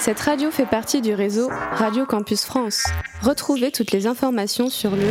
[0.00, 2.86] Cette radio fait partie du réseau Radio Campus France.
[3.20, 5.08] Retrouvez toutes les informations sur le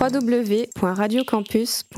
[0.00, 1.94] www.radiocampus.fr.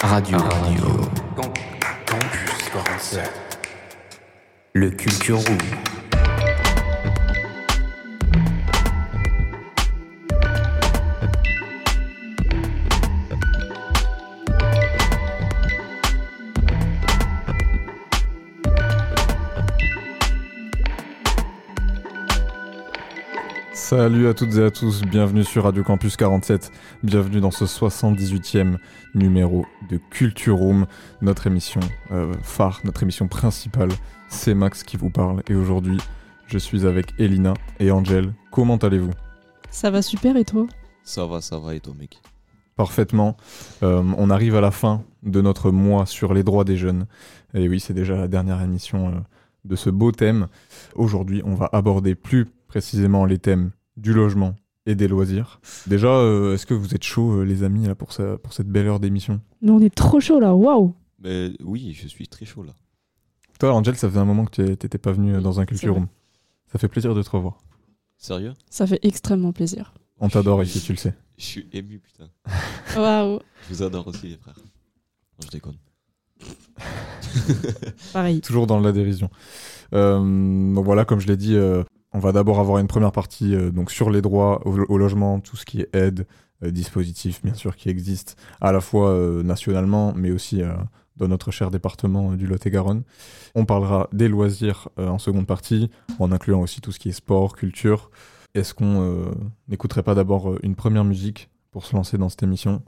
[0.00, 0.36] Radio.
[0.36, 0.84] Radio.
[2.04, 3.30] Campus 47.
[4.74, 5.58] Le Culture Room.
[23.90, 26.70] Salut à toutes et à tous, bienvenue sur Radio Campus 47,
[27.02, 28.76] bienvenue dans ce 78e
[29.16, 30.86] numéro de Culture Room,
[31.22, 31.80] notre émission
[32.12, 33.88] euh, phare, notre émission principale.
[34.28, 35.98] C'est Max qui vous parle et aujourd'hui
[36.46, 38.32] je suis avec Elina et Angel.
[38.52, 39.10] Comment allez-vous?
[39.70, 40.68] Ça va super et toi?
[41.02, 42.20] Ça va, ça va et toi mec?
[42.76, 43.36] Parfaitement.
[43.82, 47.06] Euh, on arrive à la fin de notre mois sur les droits des jeunes.
[47.54, 49.18] Et oui, c'est déjà la dernière émission euh,
[49.64, 50.46] de ce beau thème.
[50.94, 54.54] Aujourd'hui, on va aborder plus précisément les thèmes du logement
[54.86, 55.60] et des loisirs.
[55.86, 58.68] Déjà, euh, est-ce que vous êtes chaud, euh, les amis, là, pour, ça, pour cette
[58.68, 59.40] belle heure d'émission?
[59.62, 62.72] Nous on est trop chaud là, waouh Mais oui, je suis très chaud là.
[63.58, 65.94] Toi, Angel, ça faisait un moment que tu t'étais pas venu euh, dans un culture
[65.94, 66.06] room.
[66.72, 67.58] Ça fait plaisir de te revoir.
[68.16, 68.54] Sérieux?
[68.70, 69.92] Ça fait extrêmement plaisir.
[70.18, 71.14] On t'adore ici, tu le sais.
[71.36, 72.28] Je suis ému putain.
[72.96, 74.56] Waouh Je vous adore aussi les frères.
[74.58, 75.76] Non, je déconne.
[78.12, 78.40] Pareil.
[78.40, 79.30] Toujours dans la dérision.
[79.94, 83.54] Euh, donc voilà, comme je l'ai dit, euh, on va d'abord avoir une première partie
[83.54, 86.26] euh, donc sur les droits au, au logement, tout ce qui est aide,
[86.62, 90.62] euh, dispositifs bien sûr qui existent à la fois euh, nationalement, mais aussi
[91.16, 93.02] dans notre cher département du Lot-et-Garonne.
[93.54, 97.56] On parlera des loisirs en seconde partie, en incluant aussi tout ce qui est sport,
[97.56, 98.10] culture.
[98.54, 99.30] Est-ce qu'on
[99.68, 102.80] n'écouterait pas d'abord une première musique pour se lancer dans cette émission,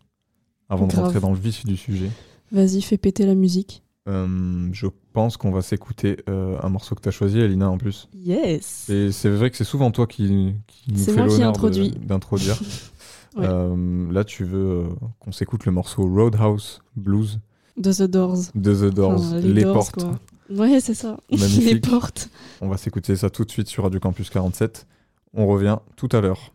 [0.71, 2.11] avant de rentrer dans le vif du sujet?
[2.53, 3.82] Vas-y, fais péter la musique.
[4.09, 7.79] Euh, Je pense qu'on va s'écouter euh, un morceau que tu as choisi, Elina, en
[7.79, 8.09] plus.
[8.15, 11.53] Yes Et c'est vrai que c'est souvent toi qui, qui nous qui l'honneur
[12.07, 12.59] d'introduire.
[13.35, 13.47] Ouais.
[13.49, 17.41] Euh, là, tu veux qu'on s'écoute le morceau Roadhouse Blues
[17.79, 18.37] De The Doors.
[18.55, 19.95] de The Doors, Enfin, Les, Doors, Portes.
[19.95, 20.19] quoi.
[20.55, 21.17] Ouais, c'est ça.
[21.31, 21.65] Magnifique.
[21.65, 22.29] les portes.
[22.61, 24.87] On va s'écouter ça tout de suite sur Radio Campus 47.
[25.33, 26.53] On revient tout à l'heure.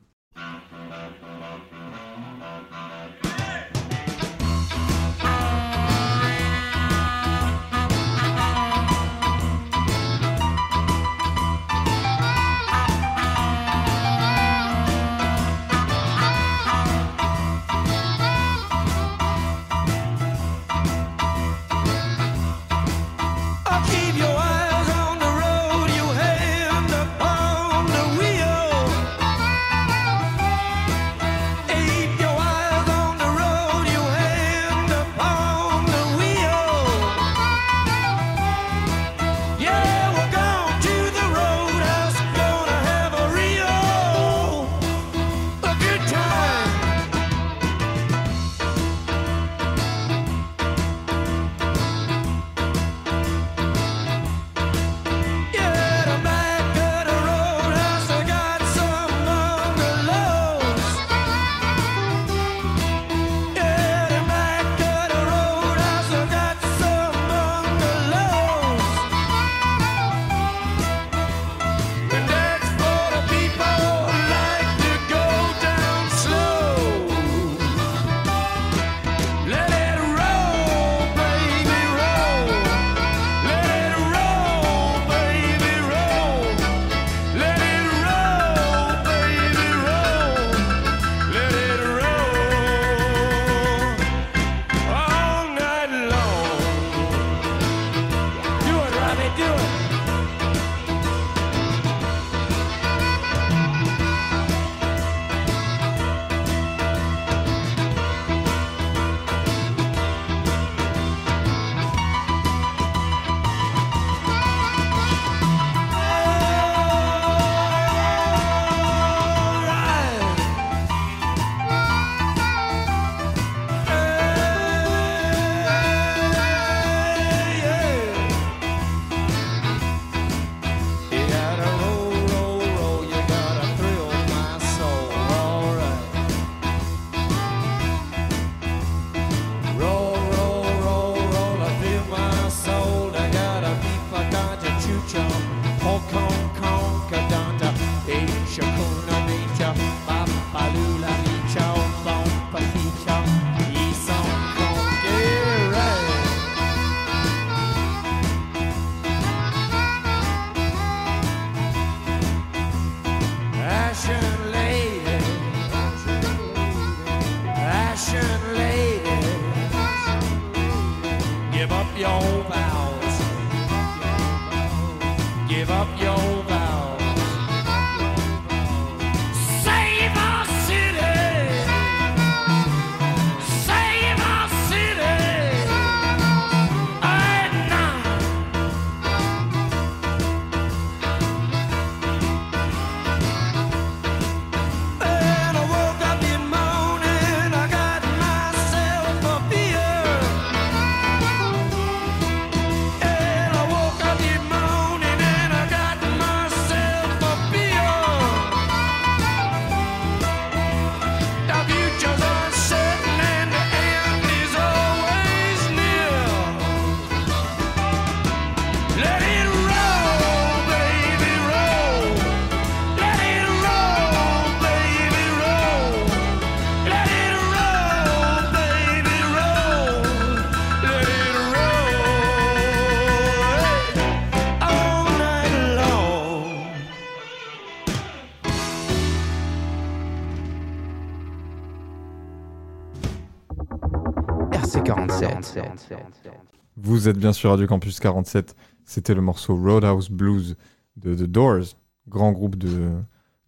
[246.88, 248.56] Vous êtes bien sûr Radio Campus 47.
[248.86, 250.56] C'était le morceau Roadhouse Blues
[250.96, 251.66] de The Doors,
[252.08, 252.92] grand groupe de,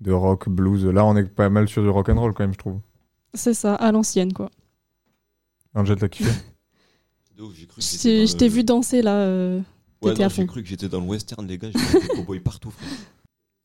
[0.01, 0.83] de rock blues.
[0.83, 2.81] Là, on est pas mal sur du rock and roll quand même, je trouve.
[3.33, 4.49] C'est ça, à l'ancienne, quoi.
[5.73, 6.31] Angel, t'as kiffé?
[7.77, 9.13] Je t'ai- vu danser là.
[9.21, 9.61] euh,
[10.01, 11.69] Ouais, j'ai cru que j'étais dans le western, les gars.
[11.73, 12.89] J'ai vu des cowboys partout, frère.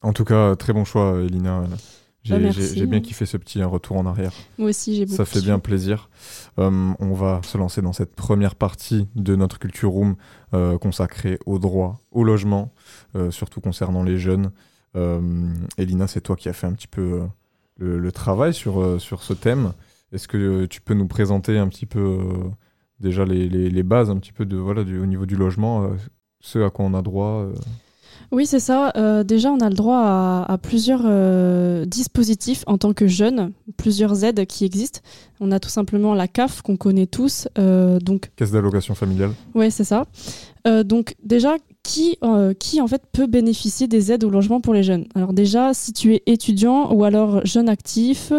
[0.02, 1.64] En tout cas, très bon choix, Elina.
[2.24, 4.32] J'ai Bah, j'ai- bien kiffé ce petit retour en arrière.
[4.58, 5.16] Moi aussi, j'ai beaucoup.
[5.16, 6.08] Ça fait bien plaisir.
[6.58, 10.16] Euh, on va se lancer dans cette première partie de notre Culture Room
[10.54, 12.72] euh, consacrée au droit, au logement,
[13.14, 14.50] euh, surtout concernant les jeunes.
[15.76, 17.20] Elina, c'est toi qui as fait un petit peu
[17.78, 19.72] le, le travail sur, sur ce thème.
[20.12, 22.18] Est-ce que tu peux nous présenter un petit peu
[23.00, 25.90] déjà les, les- les bases un petit peu de, voilà, du, au niveau du logement,
[26.40, 27.46] ce à quoi on a droit
[28.34, 28.90] Oui, c'est ça.
[28.96, 33.52] Euh, déjà, on a le droit à, à plusieurs euh, dispositifs en tant que jeune,
[33.76, 34.98] plusieurs aides qui existent.
[35.38, 37.46] On a tout simplement la CAF qu'on connaît tous.
[37.58, 40.04] euh, donc, Caisse d'allocation familiale ouais, c'est ça.
[40.84, 41.54] Donc, déjà,
[41.84, 45.04] qui, euh, qui en fait peut bénéficier des aides au logement pour les jeunes.
[45.14, 48.32] Alors déjà, si tu es étudiant ou alors jeune actif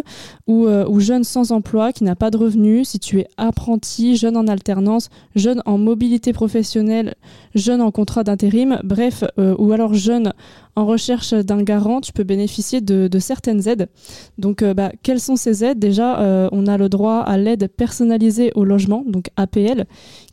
[0.47, 4.18] ou, euh, ou jeune sans emploi qui n'a pas de revenus, si tu es apprenti,
[4.18, 7.13] jeune en alternance, jeune en mobilité professionnelle,
[7.53, 10.33] jeune en contrat d'intérim, bref, euh, ou alors jeune
[10.75, 13.88] en recherche d'un garant, tu peux bénéficier de, certaines aides.
[14.38, 15.80] Donc, euh, bah, quelles sont ces aides?
[15.80, 19.86] Déjà, euh, on a le droit à l'aide personnalisée au logement, donc APL,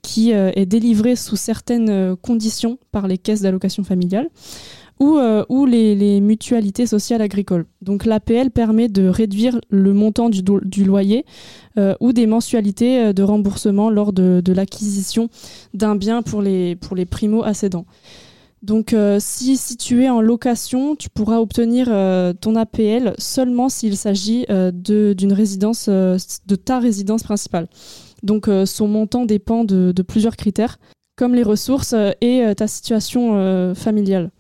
[0.03, 4.29] qui euh, est délivrée sous certaines conditions par les caisses d'allocation familiale
[4.99, 7.67] ou, les, mutualités sociales agricoles.
[7.81, 11.25] Donc l'APL permet de réduire le montant du, loyer
[12.01, 15.29] ou des mensualités de remboursement lors de, l'acquisition
[15.75, 17.87] d'un bien pour les, pour les primo-accédants.
[18.63, 23.69] Donc euh, si, si tu es en location, tu pourras obtenir euh, ton APL seulement
[23.69, 27.69] s'il s'agit euh, de- d'une résidence, de ta résidence principale.
[28.23, 30.79] Donc son montant dépend de, plusieurs critères,
[31.17, 34.31] comme les ressources et ta situation familiale.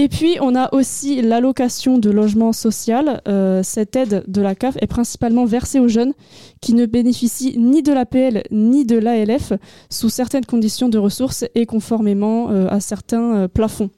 [0.00, 3.20] Et puis, on a aussi l'allocation de logement social.
[3.26, 6.12] Euh, cette aide de la CAF est principalement versée aux jeunes
[6.60, 9.54] qui ne bénéficient ni de l'APL ni de l'ALF
[9.90, 13.90] sous certaines conditions de ressources et conformément euh, à certains euh, plafonds.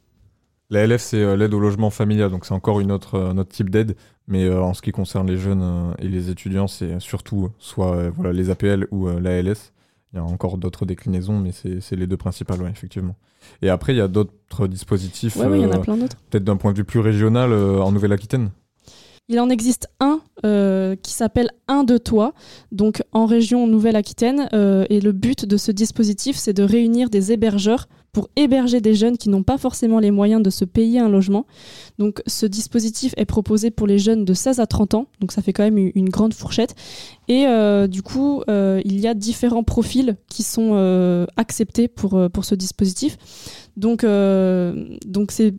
[0.70, 3.68] La LF, c'est l'aide au logement familial, donc c'est encore une autre, un autre type
[3.68, 3.94] d'aide.
[4.26, 8.86] Mais en ce qui concerne les jeunes et les étudiants, c'est surtout soit les APL
[8.90, 9.72] ou l'ALS.
[10.12, 13.16] Il y a encore d'autres déclinaisons, mais c'est les deux principales, effectivement.
[13.62, 16.16] Et après, il y a d'autres dispositifs, Oui, il y en a euh, plein d'autres.
[16.30, 18.50] peut-être d'un point de vue plus régional, euh, en Nouvelle-Aquitaine.
[19.28, 22.32] Il en existe un euh, qui s'appelle Un de toi,
[22.72, 24.48] donc en région Nouvelle-Aquitaine.
[24.54, 28.94] euh, et le but de ce dispositif, c'est de réunir des hébergeurs pour héberger des
[28.94, 31.46] jeunes qui n'ont pas forcément les moyens de se payer un logement.
[31.98, 35.42] Donc ce dispositif est proposé pour les jeunes de 16 à 30 ans, donc ça
[35.42, 36.74] fait quand même une grande fourchette.
[37.28, 42.30] Et euh, du coup, euh, il y a différents profils qui sont euh, acceptés pour,
[42.32, 43.16] pour ce dispositif.
[43.76, 44.02] Donc
[45.30, 45.54] c'est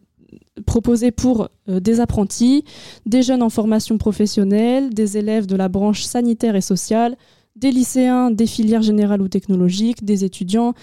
[0.65, 2.65] proposé pour des apprentis,
[3.05, 7.15] des jeunes en formation professionnelle, des élèves de la branche sanitaire et sociale,
[7.55, 10.73] des lycéens des filières générales ou technologiques, des étudiants,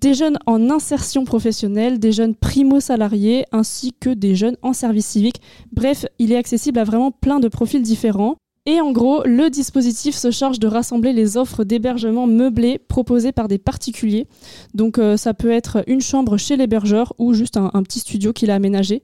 [0.00, 5.40] des jeunes en insertion professionnelle, des jeunes primo-salariés, ainsi que des jeunes en service civique.
[5.72, 8.36] Bref, il est accessible à vraiment plein de profils différents.
[8.66, 13.48] Et en gros, le dispositif se charge de rassembler les offres d'hébergement meublées proposées par
[13.48, 14.26] des particuliers.
[14.74, 18.50] Donc euh, ça peut être une chambre chez l'hébergeur ou juste un, petit studio qu'il
[18.50, 19.02] a aménagé.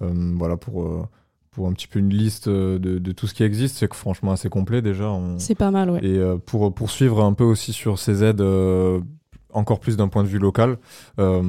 [0.00, 1.08] Voilà, pour,
[1.52, 3.76] pour un petit peu une liste de, de tout ce qui existe.
[3.78, 5.08] C'est que franchement assez complet déjà.
[5.10, 6.00] On- C'est pas mal, ouais.
[6.04, 9.00] Et euh, pour poursuivre un peu aussi sur ces aides, euh,
[9.54, 10.78] encore plus d'un point de vue local,
[11.18, 11.42] euh,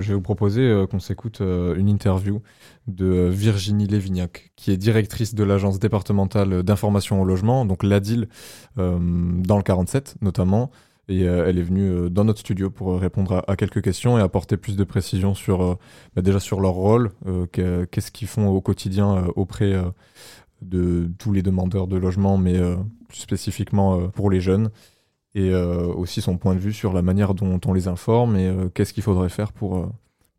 [0.00, 2.42] je vais vous proposer euh, qu'on s'écoute euh, une interview
[2.86, 8.28] de Virginie Lévignac, qui est directrice de l'agence départementale d'information au logement, donc l'ADIL,
[8.76, 10.70] dans le 47 notamment.
[11.10, 14.76] Et elle est venue dans notre studio pour répondre à, quelques questions et apporter plus
[14.76, 15.78] de précisions sur
[16.16, 17.10] bah, déjà sur leur rôle,
[17.52, 19.74] que- qu'est-ce qu'ils font au quotidien auprès
[20.62, 22.58] de tous les demandeurs de logement, mais
[23.08, 24.70] plus spécifiquement pour les jeunes,
[25.34, 28.48] et euh, aussi son point de vue sur la manière dont on les informe et
[28.48, 29.86] euh, qu'est-ce qu'il faudrait faire pour, euh,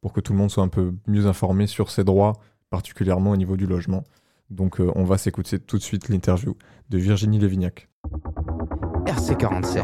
[0.01, 2.34] pour que tout le monde soit un peu mieux informé sur ses droits,
[2.69, 4.03] particulièrement au niveau du logement.
[4.50, 6.55] Donc euh, on va s'écouter tout de suite l'interview
[6.89, 7.89] de Virginie Lévignac.
[9.05, 9.84] RC47.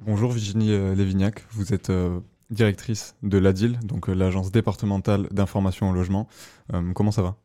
[0.00, 2.20] Bonjour Virginie Lévignac, vous êtes euh,
[2.50, 6.28] directrice de l'ADIL, donc euh, l'agence départementale d'information au logement.
[6.74, 7.36] Euh, comment ça va?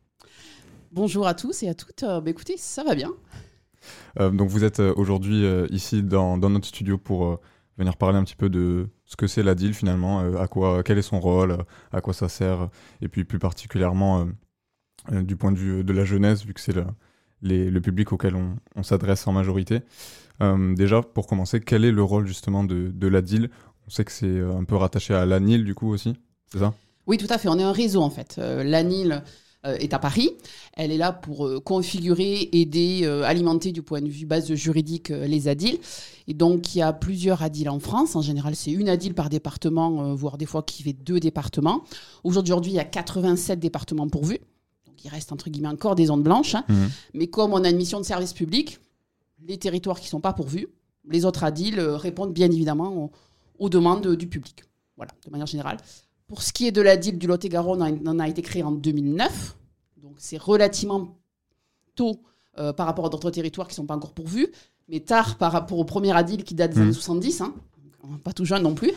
[0.92, 2.02] Bonjour à tous et à toutes.
[2.02, 3.12] Euh, bah, écoutez, ça va bien.
[4.20, 7.40] Euh, donc vous êtes euh, aujourd'hui euh, ici dans, notre studio pour
[7.78, 10.96] venir parler un petit peu de ce que c'est la deal finalement, à quoi, quel
[10.98, 11.58] est son rôle,
[11.92, 12.70] à quoi ça sert,
[13.02, 14.26] et puis plus particulièrement
[15.10, 16.86] du point de vue de la jeunesse, vu que c'est le,
[17.42, 19.82] le public auquel on, on s'adresse en majorité.
[20.40, 23.50] Déjà, pour commencer, quel est le rôle justement de, de la deal?
[23.86, 26.14] On sait que c'est un peu rattaché à l'ANIL du coup aussi,
[26.50, 26.72] c'est ça?
[27.06, 27.48] Oui, tout à fait.
[27.48, 28.38] On est un réseau en fait.
[28.38, 29.22] L'ANIL
[29.74, 30.30] est à Paris.
[30.74, 35.10] Elle est là pour euh, configurer, aider, euh, alimenter du point de vue base juridique
[35.10, 35.78] euh, les ADIL.
[36.28, 38.16] Et donc, il y a plusieurs ADIL en France.
[38.16, 41.82] En général, c'est une ADIL par département, euh, voire des fois qui fait deux départements.
[42.24, 44.38] Aujourd'hui, il y a 87 départements pourvus.
[44.86, 46.54] Donc, il reste entre guillemets encore des zones blanches.
[46.54, 46.64] hein.
[46.68, 46.90] Mhm.
[47.14, 48.78] Mais comme on a une mission de service public,
[49.46, 50.66] les territoires qui ne sont pas pourvus,
[51.08, 53.10] les autres ADIL euh, répondent bien évidemment aux,
[53.58, 54.64] aux demandes du public.
[54.96, 55.76] Voilà, de manière générale.
[56.28, 58.72] Pour ce qui est de la DIL du Lot-et-Garonne, on en a été créé en
[58.72, 59.56] 2009.
[60.02, 61.16] Donc c'est relativement
[61.94, 62.20] tôt
[62.58, 64.48] euh, par rapport à d'autres territoires qui ne sont pas encore pourvus,
[64.88, 66.82] mais tard par rapport au premier ADIL qui date des Mhm.
[66.84, 67.40] années 70.
[67.42, 67.54] hein.
[68.22, 68.92] Pas tout jeune non plus.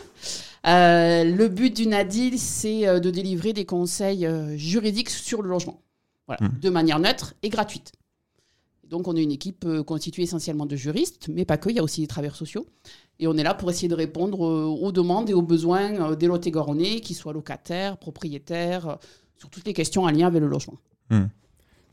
[0.66, 5.80] Euh, le but d'une ADIL, c'est euh, de délivrer des conseils juridiques sur le logement.
[6.26, 6.60] Voilà, Mhm.
[6.60, 7.92] de manière neutre et gratuite.
[8.90, 11.78] Donc on est une équipe euh, constituée essentiellement de juristes, mais pas que, il y
[11.78, 12.66] a aussi des travailleurs sociaux.
[13.20, 16.16] Et on est là pour essayer de répondre euh, aux demandes et aux besoins euh,
[16.16, 18.98] des Lot-et-Garonnais, qu'ils soient locataires, propriétaires,
[19.38, 20.76] sur toutes les questions en lien avec le logement.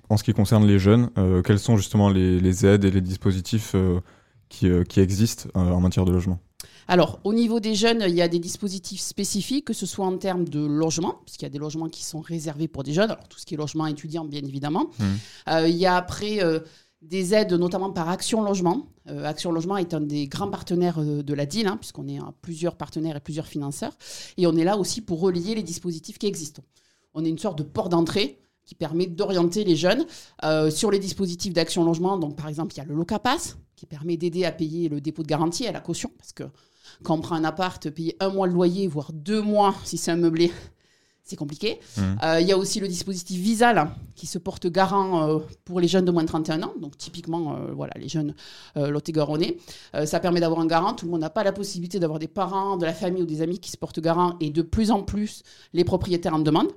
[0.10, 3.01] En ce qui concerne les jeunes, euh, quels sont justement les, les aides et les
[3.01, 4.00] dispositifs euh,
[4.50, 6.39] qui, euh, qui existent en matière de logement?
[6.88, 10.18] Alors, au niveau des jeunes, il y a des dispositifs spécifiques, que ce soit en
[10.18, 13.27] termes de logement, puisqu'il y a des logements qui sont réservés pour des jeunes, alors
[13.27, 14.89] tout ce qui est logement étudiant, bien évidemment.
[15.50, 16.60] Euh, il y a après euh,
[17.01, 18.88] des aides, notamment par Action Logement.
[19.10, 22.18] Euh, Action Logement est un des grands partenaires euh, de la DIL, hein, puisqu'on est
[22.18, 23.94] à plusieurs partenaires et plusieurs financeurs.
[24.38, 26.63] Et on est là aussi pour relier les dispositifs qui existent.
[27.13, 30.06] On est une sorte de port d'entrée qui permet d'orienter les jeunes
[30.44, 32.18] euh, sur les dispositifs d'action logement.
[32.18, 35.24] Donc, par exemple, il y a le Locapass qui permet d'aider à payer le dépôt
[35.24, 36.44] de garantie et la caution, parce que
[37.04, 40.12] quand on prend un appart, payer un mois de loyer, voire deux mois si c'est
[40.12, 40.51] un meublé,
[41.28, 41.80] c'est compliqué.
[41.98, 42.18] Mhm.
[42.24, 45.82] Euh, Il y a aussi le dispositif Visal hein, qui se porte garant euh, pour
[45.82, 48.34] les jeunes de moins de 31 ans, donc typiquement euh, voilà, les jeunes
[48.78, 49.58] euh, lot-et-garonnais.
[49.94, 50.94] Euh, ça permet d'avoir un garant.
[50.94, 53.42] Tout le monde n'a pas la possibilité d'avoir des parents, de la famille ou des
[53.42, 55.44] amis qui se portent garant et de plus en plus
[55.74, 56.72] les propriétaires en demandent.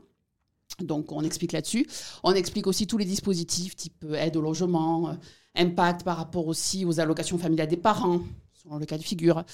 [0.81, 1.87] Donc on explique là-dessus.
[2.25, 5.17] On explique aussi tous les dispositifs type aide au logement,
[5.55, 8.21] impact par rapport aussi aux allocations familiales des parents,
[8.63, 9.45] selon le cas de figure.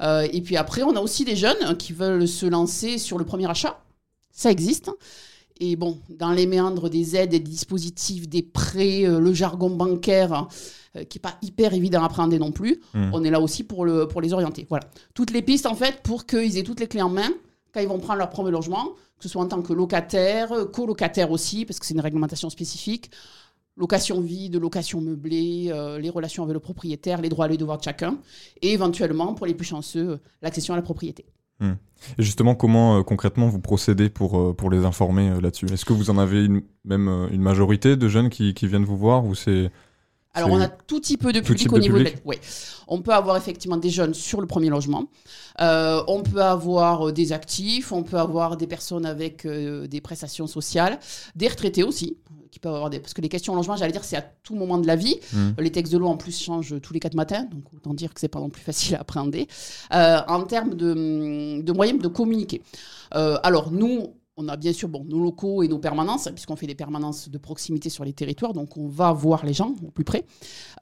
[0.00, 3.24] Et puis après, on a aussi des jeunes hein, qui veulent se lancer sur le
[3.24, 3.78] premier achat.
[4.32, 4.90] Ça existe.
[5.60, 10.48] Et bon, dans les méandres des aides, des dispositifs, des prêts, euh, le jargon bancaire,
[10.96, 13.10] euh, qui n'est pas hyper évident à appréhender non plus, Mhm.
[13.12, 14.66] on est là aussi pour, le, pour les orienter.
[14.68, 14.84] Voilà.
[15.14, 17.30] Toutes les pistes, en fait, pour qu'ils aient toutes les clés en main
[17.72, 18.86] quand ils vont prendre leur premier logement,
[19.18, 22.50] que ce soit en tant que locataire, euh, colocataire aussi, parce que c'est une réglementation
[22.50, 23.10] spécifique,
[23.76, 27.78] location vide, location meublée, euh, les relations avec le propriétaire, les droits et les devoirs
[27.78, 28.18] de chacun,
[28.60, 31.24] et éventuellement, pour les plus chanceux, l'accession à la propriété.
[32.18, 35.66] Et justement, comment euh, concrètement vous procédez pour, euh, pour les informer euh, là-dessus?
[35.72, 38.96] Est-ce que vous en avez une, même une majorité de jeunes qui, qui viennent vous
[38.96, 39.70] voir ou c'est
[40.34, 42.20] Alors, on a tout type de tout public au de niveau de l'aide.
[42.24, 42.36] Oui.
[42.88, 45.06] On peut avoir effectivement des jeunes sur le premier logement.
[45.58, 47.92] On peut avoir des actifs.
[47.92, 50.98] On peut avoir des personnes avec des prestations sociales.
[51.36, 52.16] Des retraités aussi.
[52.52, 53.00] Qui peuvent avoir des...
[53.00, 55.18] Parce que les questions logement, j'allais dire, c'est à tout moment de la vie.
[55.32, 55.52] Mm.
[55.58, 57.44] Les textes de loi, en plus, changent tous les quatre matins.
[57.50, 59.48] Donc, autant dire que c'est pas non plus facile à appréhender.
[59.94, 62.60] Euh, en termes de, de moyens de communiquer.
[63.14, 66.66] Euh, alors, nous, on a bien sûr bon, nos locaux et nos permanences, puisqu'on fait
[66.66, 70.04] des permanences de proximité sur les territoires, donc on va voir les gens au plus
[70.04, 70.24] près.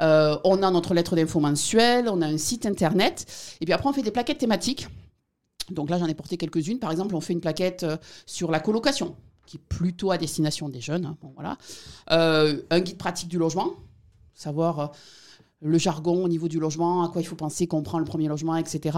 [0.01, 3.27] Euh, on a notre lettre d'info mensuelle, on a un site internet,
[3.61, 4.89] et puis après on fait des plaquettes thématiques.
[5.71, 6.79] Donc là j'en ai porté quelques-unes.
[6.79, 7.87] Par exemple, on fait une plaquette
[8.27, 9.17] sur la colocation,
[9.51, 11.07] qui est plutôt à destination des jeunes.
[11.07, 11.59] hein, voilà.
[12.13, 13.73] Euh, un guide pratique du logement,
[14.33, 14.87] savoir euh,
[15.61, 18.29] le jargon au niveau du logement, à quoi il faut penser qu'on prend le premier
[18.29, 18.97] logement, etc.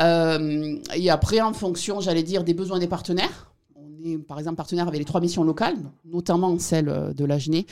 [0.00, 3.52] Euh, et après, en fonction, j'allais dire, des besoins des partenaires.
[3.76, 5.76] On est, par exemple, partenaire avec les trois missions locales,
[6.06, 7.64] notamment celle de l'AGNE.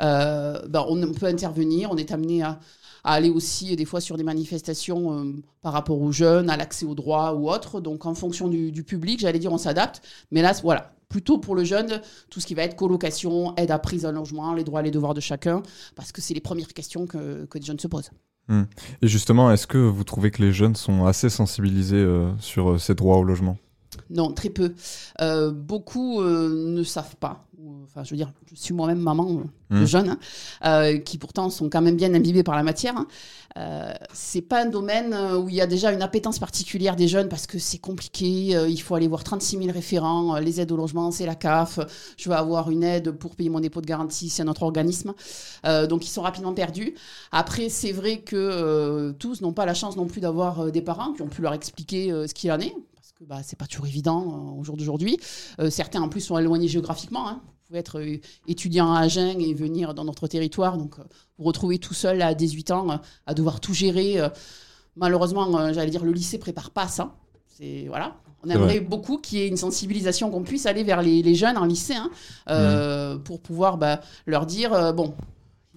[0.00, 2.60] Euh, ben, on peut intervenir, on est amené à,
[3.02, 5.32] aller aussi des fois sur des manifestations
[5.62, 7.80] par rapport aux jeunes, à l'accès aux droits ou autres.
[7.80, 10.02] Donc en fonction du public, j'allais dire on s'adapte.
[10.32, 13.78] Mais là, voilà, plutôt pour le jeune, tout ce qui va être colocation, aide à
[13.78, 15.62] prise en logement, les droits et les devoirs de chacun,
[15.94, 18.10] parce que c'est les premières questions que, que les jeunes se posent.
[18.48, 22.78] Et justement, est-ce que vous trouvez que les jeunes sont assez sensibilisés euh, sur euh,
[22.78, 23.58] ces droits au logement?
[24.10, 24.74] Non, très peu.
[25.20, 27.45] Euh, beaucoup euh, ne savent pas.
[27.66, 29.28] Ou, Enfin, je veux dire, je suis moi-même maman
[29.72, 29.86] euh, de Mm.
[29.86, 30.18] jeunes, hein,
[30.64, 32.96] euh, qui pourtant sont quand même bien imbibés par la matière.
[32.96, 33.06] hein.
[33.58, 37.08] Euh, c'est pas un domaine euh, où il y a déjà une appétence particulière des
[37.08, 38.54] jeunes parce que c'est compliqué.
[38.54, 40.36] euh, il faut aller voir 36 000 référents.
[40.36, 41.80] euh, les aides au logement, c'est la CAF.
[42.18, 45.14] Je vais avoir une aide pour payer mon dépôt de garantie, c'est notre organisme.
[45.64, 46.94] Euh, donc ils sont rapidement perdus.
[47.32, 50.82] Après, c'est vrai que euh, tous n'ont pas la chance non plus d'avoir euh, des
[50.82, 52.74] parents qui ont pu leur expliquer euh, ce qu'il en est.
[52.94, 55.18] Parce que bah, c'est pas toujours évident euh, au jour d'aujourd'hui.
[55.60, 57.26] Euh, certains en plus sont éloignés géographiquement.
[57.28, 57.40] hein.
[57.66, 60.78] Vous pouvez être euh, étudiant à Agen et venir dans notre territoire.
[60.78, 61.02] Donc, euh,
[61.36, 64.18] vous retrouvez tout seul à 18 ans euh, à devoir tout gérer.
[64.94, 67.16] malheureusement, j'allais dire, le lycée prépare pas ça.
[67.58, 68.14] C'est voilà.
[68.44, 71.56] On aimerait beaucoup qu'il y ait une sensibilisation, qu'on puisse aller vers les, les jeunes
[71.56, 72.10] en lycée hein,
[72.48, 75.14] euh, pour pouvoir bah, leur dire euh, bon,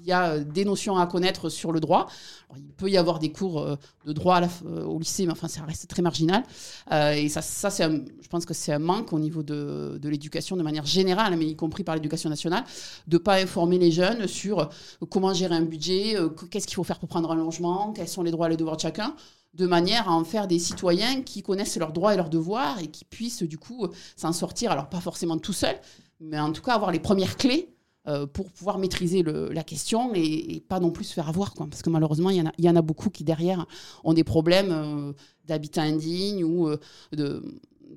[0.01, 2.07] il y a euh, des notions à connaître sur le droit.
[2.55, 5.61] Il peut y avoir des cours euh, de droit euh, au lycée, mais enfin, ça
[5.63, 6.43] reste très marginal.
[6.91, 11.35] Et ça, je pense que c'est un manque au niveau de, l'éducation de manière générale,
[11.37, 12.63] mais y compris par l'éducation nationale,
[13.07, 14.69] de ne pas informer les jeunes sur
[15.09, 18.23] comment gérer un budget, qu- qu'est-ce qu'il faut faire pour prendre un logement, quels sont
[18.23, 19.15] les droits et les devoirs de chacun
[19.55, 22.87] de manière à en faire des citoyens qui connaissent leurs droits et leurs devoirs et
[22.87, 25.79] qui puissent du coup s'en sortir, alors pas forcément tout seuls,
[26.19, 27.73] mais en tout cas avoir les premières clés
[28.09, 31.53] euh, pour pouvoir maîtriser le- la question et, et pas non plus se faire avoir.
[31.53, 31.67] Quoi.
[31.69, 33.65] Parce que malheureusement, il y, en a- il y en a beaucoup qui derrière
[34.03, 35.13] ont des problèmes euh,
[35.47, 36.77] d'habitat indigne ou euh,
[37.13, 37.41] de,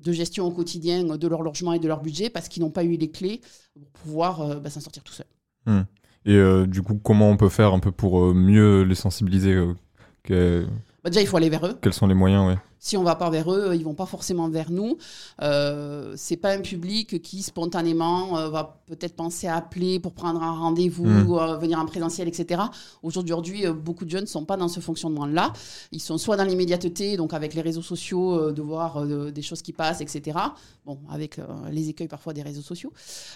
[0.01, 2.83] de gestion au quotidien de leur logement et de leur budget parce qu'ils n'ont pas
[2.83, 3.41] eu les clés
[3.73, 5.25] pour pouvoir bah, s'en sortir tout seul.
[6.25, 9.61] Et euh, du coup, comment on peut faire un peu pour mieux les sensibiliser
[10.23, 10.65] que-
[11.03, 11.77] Bah, déjà, il faut aller vers eux.
[11.81, 12.57] Quels sont les moyens ouais.
[12.85, 14.97] Si on va pas vers eux, ils vont pas forcément vers nous.
[15.41, 20.43] Euh, c'est pas un public qui spontanément euh, va peut-être penser à appeler pour prendre
[20.43, 21.29] un rendez-vous, Mm.
[21.29, 22.61] ou, euh, venir en présentiel, etc.
[23.01, 25.53] Aujourd'hui, euh, beaucoup de jeunes ne sont pas dans ce fonctionnement-là.
[25.93, 29.61] Ils sont soit dans l'immédiateté, donc avec les réseaux sociaux, euh, de voir des choses
[29.61, 30.37] qui passent, etc.
[30.85, 31.39] Bon, avec
[31.71, 32.91] les écueils parfois des réseaux sociaux.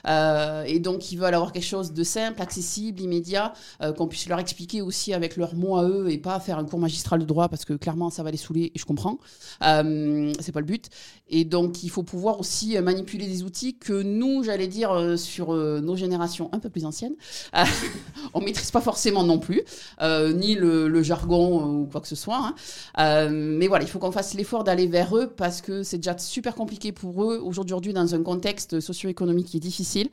[0.05, 3.53] Et donc, ils veulent avoir quelque chose de simple, accessible, immédiat,
[3.97, 6.79] qu'on puisse leur expliquer aussi avec leurs mots à eux et pas faire un cours
[6.79, 9.17] magistral de droit parce que clairement, ça va les saouler et je comprends.
[9.63, 10.89] Euh, c'est pas le but.
[11.29, 15.53] Et donc, il faut pouvoir aussi manipuler des outils que nous, j'allais dire, euh, sur
[15.53, 17.15] euh, nos générations un peu plus anciennes,
[17.55, 17.63] euh,
[18.33, 19.63] on maîtrise pas forcément non plus,
[20.01, 22.53] ni le, jargon ou quoi que ce soit.
[22.97, 23.29] hein.
[23.29, 26.55] Mais voilà, il faut qu'on fasse l'effort d'aller vers eux parce que c'est déjà super
[26.55, 30.09] compliqué pour eux aujourd'hui dans un contexte socio-économique qui est difficile.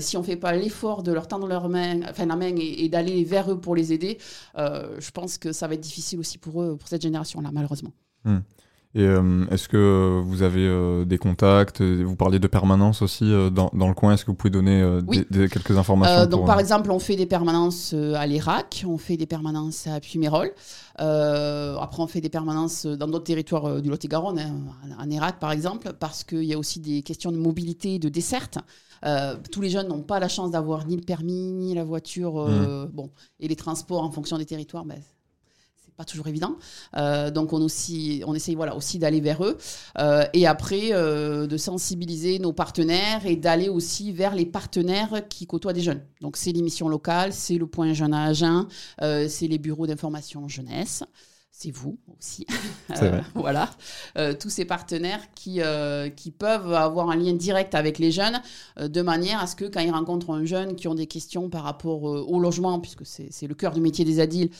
[0.00, 2.88] Si on fait pas l'effort de leur tendre leur main, enfin la main et, et
[2.88, 4.18] d'aller vers eux pour les aider,
[4.56, 7.92] je pense que ça va être difficile aussi pour eux, pour cette génération-là, malheureusement.
[8.96, 13.24] Et euh, est-ce que vous avez euh, des contacts euh, Vous parliez de permanence aussi
[13.24, 14.12] euh, dans, dans le coin.
[14.14, 15.26] Est-ce que vous pouvez donner Oui.
[15.32, 18.96] des, des- quelques informations donc, pour, par exemple, on fait des permanences à l'Irak, on
[18.96, 20.52] fait des permanences à Puymérols.
[21.00, 24.54] Euh, après, on fait des permanences dans d'autres territoires du Lot-et-Garonne, hein,
[24.96, 28.08] en Irak par exemple, parce qu'il y a aussi des questions de mobilité et de
[28.08, 28.58] desserte.
[29.04, 32.38] Euh, tous les jeunes n'ont pas la chance d'avoir ni le permis, ni la voiture.
[32.40, 33.10] euh, Bon,
[33.40, 34.98] et les transports en fonction des territoires, ben,
[35.96, 36.56] pas toujours évident.
[36.96, 39.56] Euh, donc on aussi, on essaye voilà aussi d'aller vers eux
[39.98, 45.46] Euh, et après euh, de sensibiliser nos partenaires et d'aller aussi vers les partenaires qui
[45.46, 46.02] côtoient des jeunes.
[46.20, 48.66] Donc c'est l'émission locale, c'est le point jeune à Agen,
[49.00, 51.04] c'est les bureaux d'information jeunesse.
[51.50, 52.46] c'est vous aussi.
[53.34, 53.70] Voilà.
[54.18, 58.40] Euh, tous ces partenaires qui, euh, qui peuvent avoir un lien direct avec les jeunes,
[58.80, 61.62] de manière à ce que quand ils rencontrent un jeune qui ont des questions par
[61.62, 64.50] rapport au logement, puisque c'est c'est le cœur du métier des ADIL,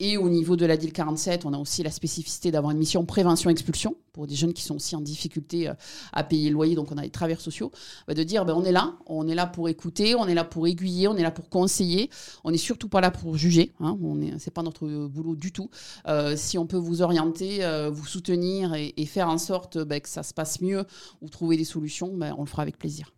[0.00, 3.94] et au niveau de l'ADIL 47, on a aussi la spécificité d'avoir une mission prévention-expulsion
[4.12, 5.74] pour des jeunes qui sont aussi en difficulté euh,
[6.12, 7.70] à payer le loyer, donc on a les travailleurs sociaux,
[8.08, 10.44] bah, de dire ben, on est là, on est là pour écouter, on est là
[10.44, 12.10] pour aiguiller, on est là pour conseiller,
[12.42, 15.36] on n'est surtout pas là pour juger, hein, on est, c'est pas notre euh, boulot
[15.36, 15.68] du tout.
[16.08, 17.60] Euh, si on peut vous orienter,
[17.90, 20.84] vous soutenir et, faire en sorte ben, que ça se passe mieux
[21.20, 23.12] ou trouver des solutions, on le fera avec plaisir.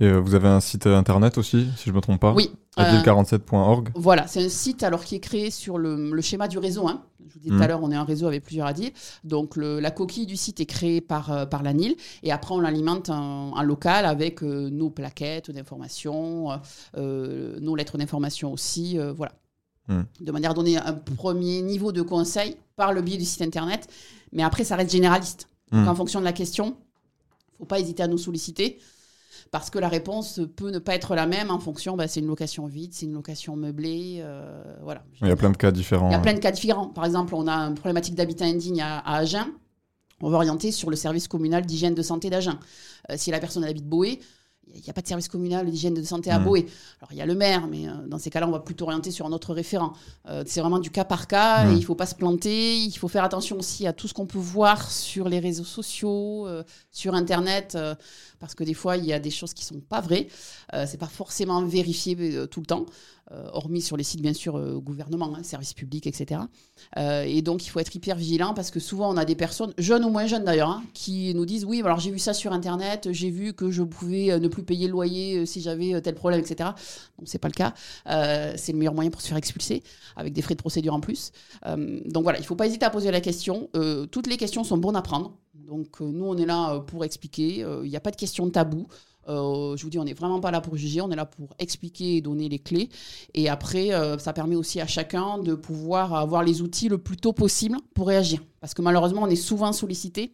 [0.00, 2.50] Et euh, vous avez un site euh, internet aussi, si je me trompe pas Oui.
[2.78, 3.90] euh, adil47.org.
[3.94, 6.86] Voilà, c'est un site alors qui est créé sur le, le schéma du réseau.
[6.88, 7.02] hein.
[7.26, 7.62] Je vous disais tout Mhm.
[7.62, 8.92] à l'heure, on est un réseau avec plusieurs ADIL.
[9.24, 12.60] Donc le- la coquille du site est créée par, euh, par l'ANIL et après on
[12.60, 16.56] l'alimente en, en local avec euh, nos plaquettes d'information, euh,
[16.98, 18.98] euh, nos lettres d'information aussi.
[18.98, 19.32] euh, voilà.
[19.88, 20.04] Mhm.
[20.20, 23.88] De manière à donner un premier niveau de conseil par le biais du site internet.
[24.32, 25.48] Mais après, ça reste généraliste.
[25.72, 26.76] Donc en fonction de la question,
[27.58, 28.78] faut pas hésiter à nous solliciter
[29.52, 32.26] parce que la réponse peut ne pas être la même en fonction, bah, c'est une
[32.26, 35.04] location vide, c'est une location meublée, euh, voilà.
[35.20, 36.08] Il y a plein de cas différents.
[36.08, 36.88] Il y a plein de cas différents.
[36.88, 39.46] Par exemple, on a une problématique d'habitat indigne à, à Agen.
[40.22, 42.58] On va orienter sur le service communal d'hygiène de santé d'Agen.
[43.10, 44.20] Euh, si la personne habite Boé,
[44.74, 46.38] il n'y a pas de service communal d'hygiène de santé à.
[46.38, 46.66] Boé.
[47.00, 49.10] Alors, il y a le maire, mais euh, dans ces cas-là, on va plutôt orienter
[49.10, 49.92] sur un autre référent.
[50.28, 52.76] Euh, c'est vraiment du cas par cas et il ne faut pas se planter.
[52.78, 56.46] Il faut faire attention aussi à tout ce qu'on peut voir sur les réseaux sociaux,
[56.46, 57.76] euh, sur Internet,
[58.40, 60.26] parce que des fois, il y a des choses qui ne sont pas vraies.
[60.74, 62.16] Euh, c'est pas forcément vérifié
[62.50, 62.86] tout le temps,
[63.52, 66.42] hormis sur les sites, bien sûr, euh, gouvernement, hein, services publics, etc.
[66.98, 69.72] Euh, et donc, il faut être hyper vigilant parce que souvent, on a des personnes,
[69.78, 72.52] jeunes ou moins jeunes d'ailleurs, hein, qui nous disent Oui, alors j'ai vu ça sur
[72.52, 75.94] Internet, j'ai vu que je pouvais euh, ne plus payer le loyer euh, si j'avais
[75.94, 76.70] euh, tel problème, etc.
[77.18, 77.74] Donc, c'est pas le cas.
[78.08, 79.82] Euh, c'est le meilleur moyen pour se faire expulser,
[80.16, 81.32] avec des frais de procédure en plus.
[81.66, 83.70] Euh, donc, voilà, il faut pas hésiter à poser la question.
[83.76, 85.38] Euh, toutes les questions sont bonnes à prendre.
[85.54, 87.64] Donc, euh, nous, on est là euh, pour expliquer.
[87.64, 88.86] Euh, Il n'y a pas de question tabou.
[89.28, 91.54] Euh, je vous dis, on n'est vraiment pas là pour juger, on est là pour
[91.58, 92.88] expliquer et donner les clés.
[93.34, 97.16] Et après, euh, ça permet aussi à chacun de pouvoir avoir les outils le plus
[97.16, 98.42] tôt possible pour réagir.
[98.60, 100.32] Parce que malheureusement, on est souvent sollicité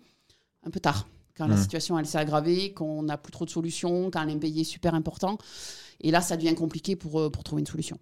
[0.64, 1.62] un peu tard, quand la Mhm.
[1.62, 5.38] situation elle s'est aggravée, qu'on n'a plus trop de solutions, quand l'impayé est super important.
[6.00, 7.98] Et là, ça devient compliqué pour, euh, pour trouver une solution.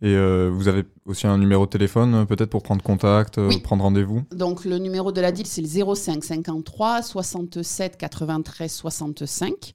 [0.00, 3.48] Et euh, vous avez aussi un numéro de téléphone euh, peut-être pour prendre contact, euh,
[3.48, 3.58] Oui.
[3.58, 4.22] prendre rendez-vous?
[4.32, 9.72] Donc le numéro de la DIL, c'est le 05 53 67 93 65.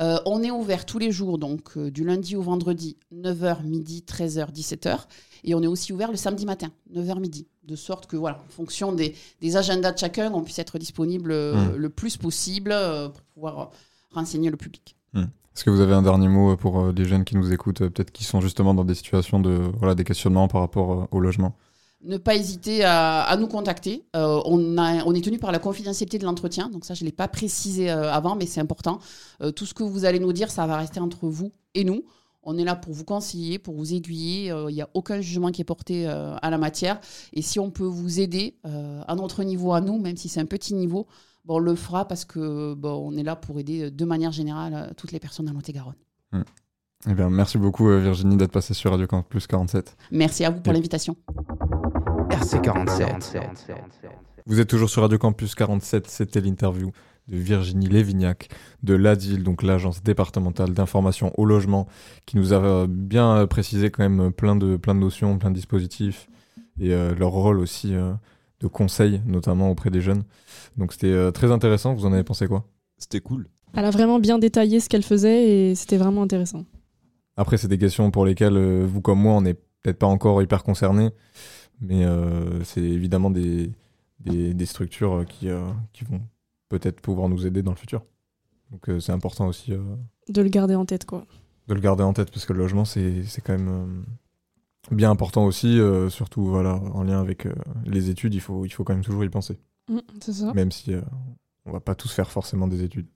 [0.00, 4.04] Euh, on est ouvert tous les jours, donc euh, du lundi au vendredi, 9h, midi,
[4.06, 4.98] 13h, 17h.
[5.42, 7.46] Et on est aussi ouvert le samedi matin, 9h, midi.
[7.64, 11.32] De sorte que, voilà, en fonction des, des agendas de chacun, on puisse être disponible
[11.32, 11.76] euh, Mm.
[11.76, 12.74] le plus possible
[13.12, 13.70] pour pouvoir
[14.12, 14.94] renseigner le public.
[15.54, 17.90] Est-ce que vous avez un dernier mot pour euh, les jeunes qui nous écoutent, euh,
[17.90, 21.20] peut-être qui sont justement dans des situations de voilà des questionnements par rapport euh, au
[21.20, 21.54] logement?
[22.04, 24.04] Ne pas hésiter à, nous contacter.
[24.14, 27.28] Euh, on, est tenu par la confidentialité de l'entretien, donc ça je ne l'ai pas
[27.28, 28.98] précisé euh, avant, mais c'est important.
[29.40, 32.04] Euh, tout ce que vous allez nous dire, ça va rester entre vous et nous.
[32.42, 34.50] On est là pour vous conseiller, pour vous aiguiller.
[34.50, 37.00] Euh, Il n'y a aucun jugement qui est porté euh, à la matière.
[37.32, 40.40] Et si on peut vous aider euh, à notre niveau, à nous, même si c'est
[40.40, 41.06] un petit niveau,
[41.44, 44.32] bon, on le fera parce que bon, on est là pour aider euh, de manière
[44.32, 45.94] générale euh, toutes les personnes à Lot-et-Garonne.
[47.06, 49.96] Eh bien, merci beaucoup euh, Virginie d'être passée sur Radio Campus 47.
[50.10, 51.16] Merci à vous pour Et- l'invitation.
[52.30, 53.40] RC47.
[54.46, 56.92] Vous êtes toujours sur Radio Campus 47, c'était l'interview
[57.28, 58.48] de Virginie Lévignac
[58.82, 61.86] de l'ADIL, donc l'agence départementale d'information au logement,
[62.26, 66.28] qui nous a bien précisé quand même plein de, plein de notions, plein de dispositifs,
[66.78, 68.12] et euh, leur rôle aussi euh,
[68.64, 70.24] de conseil, notamment auprès des jeunes.
[70.76, 72.64] Donc c'était euh, très intéressant, vous en avez pensé quoi?
[72.98, 73.48] C'était cool.
[73.74, 76.64] Elle a vraiment bien détaillé ce qu'elle faisait et c'était vraiment intéressant.
[77.36, 80.40] Après, c'est des questions pour lesquelles euh, vous comme moi, on n'est peut-être pas encore
[80.42, 81.10] hyper concernés,
[81.80, 83.72] mais euh, c'est évidemment des,
[84.20, 85.60] des, des structures qui, euh,
[85.92, 86.20] qui vont
[86.68, 88.02] peut-être pouvoir nous aider dans le futur.
[88.70, 89.82] Donc euh, c'est important aussi euh,
[90.28, 91.26] De le garder en tête, quoi.
[91.68, 94.02] de le garder en tête, parce que le logement, c'est c'est quand même euh,
[94.90, 98.70] bien important aussi, euh, surtout voilà, en lien avec euh, les études, il faut, il
[98.70, 100.52] faut quand même toujours y penser, Mm, c'est ça.
[100.54, 101.02] même si euh,
[101.66, 103.06] on va pas tous faire forcément des études.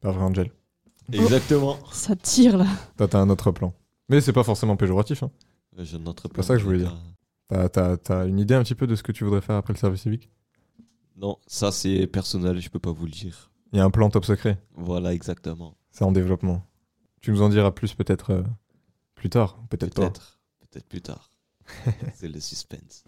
[0.00, 0.50] Pas vrai, Angel?
[1.12, 1.78] Exactement.
[1.92, 2.66] Ça tire là.
[2.96, 3.74] Toi, t'as un autre plan.
[4.08, 5.22] Mais c'est pas forcément péjoratif.
[5.22, 5.30] Hein.
[5.78, 6.96] Je n'entre pas ça que je voulais dire.
[7.48, 9.72] T'as t'as- t'as une idée un petit peu de ce que tu voudrais faire après
[9.72, 10.30] le service civique?
[11.16, 13.50] Non, ça c'est personnel, je peux pas vous le dire.
[13.72, 15.76] Il y a un plan top secret, Voilà, exactement.
[15.90, 16.64] c'est en développement.
[17.20, 18.42] Tu nous en diras plus peut-être euh,
[19.14, 20.12] plus tard, peut-être pas.
[20.74, 20.88] Peut-être.
[20.88, 21.30] Plus tard.
[22.14, 23.04] c'est le suspense.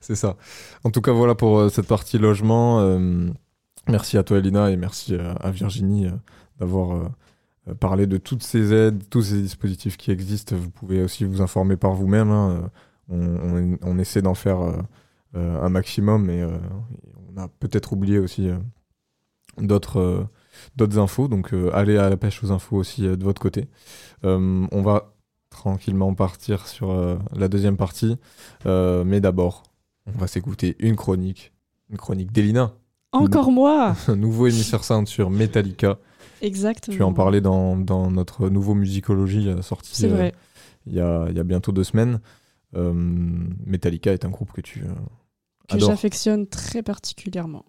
[0.00, 0.36] C'est ça.
[0.84, 2.80] En tout cas, voilà pour euh, cette partie logement.
[2.80, 3.28] Euh,
[3.88, 6.08] merci à toi, Elina, et merci euh, à Virginie
[6.58, 7.10] d'avoir
[7.80, 10.56] parlé de toutes ces aides, tous ces dispositifs qui existent.
[10.56, 12.30] Vous pouvez aussi vous informer par vous-même.
[12.30, 12.70] hein.
[13.08, 14.58] On, on- on essaie d'en faire
[15.34, 18.48] un maximum, mais on a peut-être oublié aussi
[19.58, 20.26] d'autres
[20.76, 21.28] d'autres infos.
[21.28, 23.68] Donc allez à la pêche aux infos aussi de votre côté.
[24.22, 25.12] On va
[25.56, 28.16] tranquillement partir sur euh, la deuxième partie,
[28.66, 29.64] Euh, mais d'abord,
[30.06, 31.52] on va s'écouter une chronique,
[31.90, 32.74] une chronique d'Elina,
[33.12, 35.98] Encore moi un nouveau émissaire sound sur Metallica.
[36.42, 36.96] Exactement.
[36.96, 40.30] Tu en parlais dans, dans notre nouveau musicologie euh, sorti euh,
[40.86, 42.20] il y, a, y a bientôt deux semaines.
[42.74, 44.84] Metallica est un groupe que tu
[45.68, 47.64] que j'affectionne très particulièrement.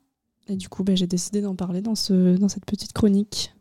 [0.49, 3.53] Et du coup, ben, j'ai décidé d'en parler dans, ce, dans cette petite chronique.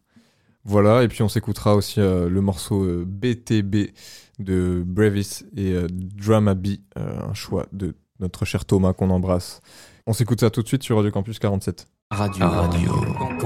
[0.66, 3.92] Voilà, et puis on s'écoutera aussi euh, le morceau euh, BTB
[4.40, 6.66] de Brevis et euh, Drama B,
[6.98, 9.60] euh, un choix de notre cher Thomas qu'on embrasse.
[10.06, 11.86] On s'écoute ça tout de suite sur Radio Campus 47.
[12.10, 12.48] Radio.
[12.48, 12.92] Radio.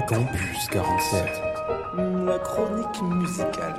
[0.09, 1.25] Campus 47.
[2.27, 3.75] La chronique musicale.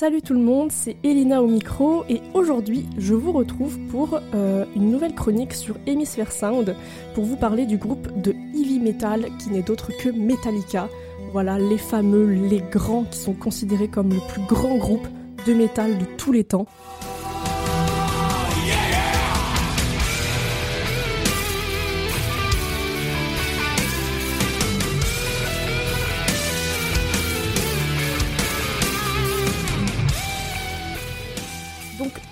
[0.00, 4.64] Salut tout le monde, c'est Elina au micro et aujourd'hui je vous retrouve pour euh,
[4.74, 6.74] une nouvelle chronique sur Hemisphere Sound
[7.14, 10.88] pour vous parler du groupe de heavy metal qui n'est d'autre que Metallica.
[11.34, 15.06] Voilà les fameux, les grands qui sont considérés comme le plus grand groupe
[15.46, 16.64] de métal de tous les temps.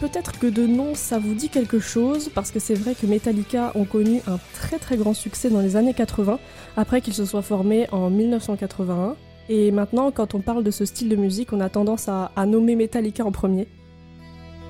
[0.09, 3.73] Peut-être que de nom ça vous dit quelque chose parce que c'est vrai que Metallica
[3.75, 6.39] ont connu un très très grand succès dans les années 80
[6.77, 9.17] après qu'ils se soient formés en 1981.
[9.51, 12.75] Et maintenant quand on parle de ce style de musique on a tendance à, nommer
[12.75, 13.69] Metallica en premier.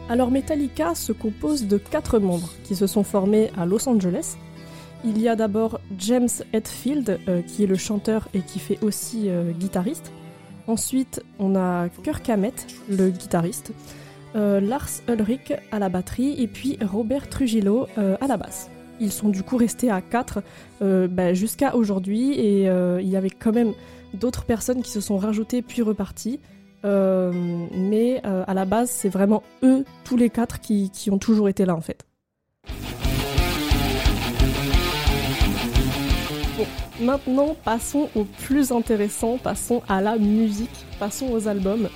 [0.09, 4.37] Alors Metallica se compose de quatre membres qui se sont formés à Los Angeles.
[5.05, 9.29] Il y a d'abord James Hetfield euh, qui est le chanteur et qui fait aussi
[9.29, 10.11] euh, guitariste.
[10.67, 13.73] Ensuite on a Kirk Hammett, le guitariste
[14.37, 18.71] euh, Lars Ulrich à la batterie et puis Robert Trujillo euh, à la basse.
[19.01, 20.43] Ils sont du coup restés à 4
[21.33, 23.73] jusqu'à aujourd'hui et euh, il y avait quand même
[24.15, 26.41] d'autres personnes qui se sont rajoutées puis reparties.
[26.85, 27.33] Euh,
[27.73, 31.49] mais euh, à la base, c'est vraiment eux, tous les quatre, qui, qui ont toujours
[31.49, 32.07] été là en fait.
[36.57, 36.67] Bon,
[37.01, 41.89] maintenant passons au plus intéressant, passons à la musique, passons aux albums.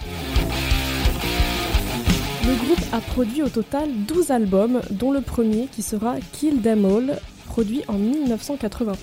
[2.45, 6.85] Le groupe a produit au total 12 albums, dont le premier qui sera Kill Them
[6.85, 8.97] All, produit en 1983.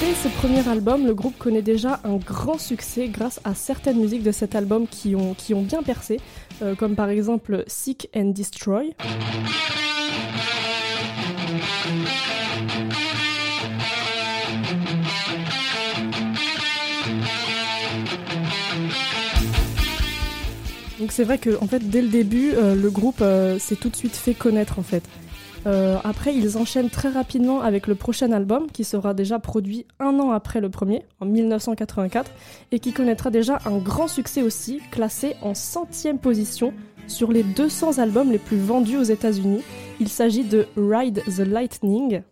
[0.00, 4.22] Dès ce premier album, le groupe connaît déjà un grand succès grâce à certaines musiques
[4.22, 6.20] de cet album qui ont, bien percé,
[6.62, 8.94] euh, comme par exemple Seek and Destroy.
[21.04, 23.94] Donc c'est vrai que fait dès le début euh, le groupe euh, s'est tout de
[23.94, 25.02] suite fait connaître en fait.
[25.66, 30.18] Euh, après ils enchaînent très rapidement avec le prochain album qui sera déjà produit un
[30.18, 32.30] an après le premier en 1984
[32.72, 36.72] et qui connaîtra déjà un grand succès aussi classé en centième position
[37.06, 39.60] sur les 200 albums les plus vendus aux États-Unis.
[40.00, 42.22] Il s'agit de Ride the Lightning.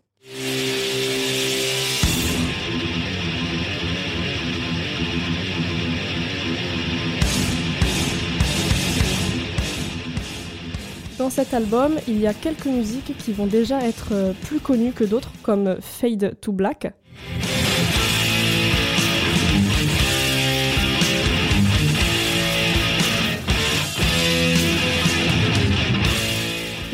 [11.33, 15.03] Cet album, il y a quelques musiques qui vont déjà être euh, plus connues que
[15.03, 16.93] d'autres, comme Fade to Black.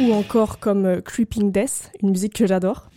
[0.00, 2.90] Ou encore comme euh, Creeping Death, une musique que j'adore.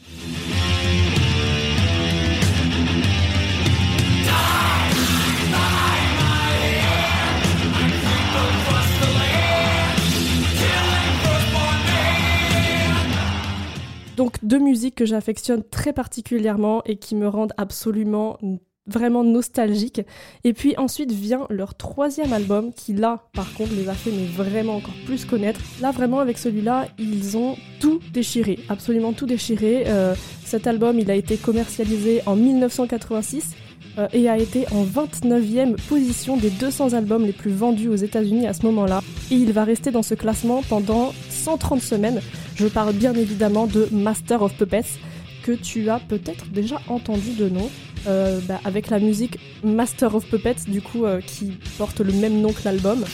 [14.22, 18.38] Donc deux musiques que j'affectionne très particulièrement et qui me rendent absolument
[18.86, 20.02] vraiment nostalgique.
[20.44, 24.28] Et puis ensuite vient leur troisième album qui là par contre les a fait mais
[24.28, 25.60] vraiment encore plus connaître.
[25.82, 29.86] Là vraiment avec celui-là ils ont tout déchiré, absolument tout déchiré.
[29.88, 30.14] Euh,
[30.46, 33.71] cet album il a été commercialisé en 1986 euh,
[34.14, 38.54] et a été en 29e position des 200 albums les plus vendus aux États-Unis à
[38.54, 39.02] ce moment-là.
[39.30, 42.22] Et il va rester dans ce classement pendant 130 semaines.
[42.56, 45.00] Je parle bien évidemment de Master of Puppets
[45.44, 47.70] que tu as peut-être déjà entendu de nom.
[48.08, 52.42] Euh, bah, avec la musique Master of Puppets, du coup, euh, qui porte le même
[52.42, 53.06] nom que l'album.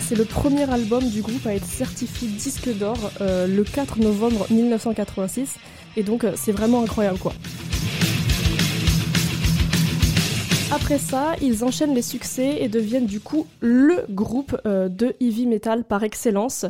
[0.00, 4.46] C'est le premier album du groupe à être certifié disque d'or euh, le 4 novembre
[4.50, 5.56] 1986.
[5.96, 7.32] Et donc, euh, c'est vraiment incroyable, quoi.
[10.74, 15.46] Après ça, ils enchaînent les succès et deviennent du coup le groupe euh, de heavy
[15.46, 16.66] metal par excellence.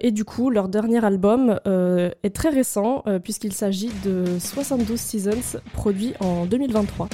[0.00, 6.14] Et du coup, leur dernier album est très récent puisqu'il s'agit de 72 Seasons produit
[6.20, 7.08] en 2023.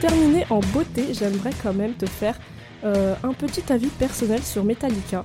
[0.00, 2.38] Terminer en beauté, j'aimerais quand même te faire
[2.84, 5.24] euh, un petit avis personnel sur Metallica.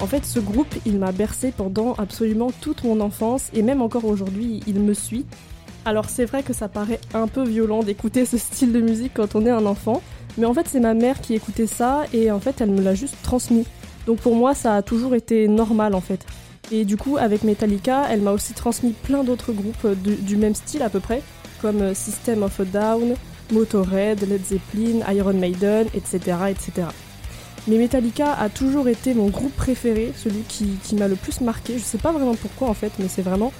[0.00, 4.04] En fait, ce groupe, il m'a bercé pendant absolument toute mon enfance et même encore
[4.04, 5.24] aujourd'hui, il me suit.
[5.86, 9.34] Alors c'est vrai que ça paraît un peu violent d'écouter ce style de musique quand
[9.34, 10.02] on est un enfant,
[10.36, 12.94] mais en fait c'est ma mère qui écoutait ça et en fait elle me l'a
[12.94, 13.66] juste transmis.
[14.06, 16.26] Donc pour moi ça a toujours été normal en fait.
[16.70, 20.54] Et du coup avec Metallica, elle m'a aussi transmis plein d'autres groupes du, du même
[20.54, 21.22] style à peu près,
[21.62, 23.14] comme euh, System of a Down,
[23.52, 26.36] Motorhead, Led Zeppelin, Iron Maiden, etc.
[26.50, 26.88] etc.
[27.68, 31.78] Mais Metallica a toujours été mon groupe préféré, celui qui, m'a le plus marqué.
[31.78, 33.52] Je sais pas vraiment pourquoi en fait, mais c'est vraiment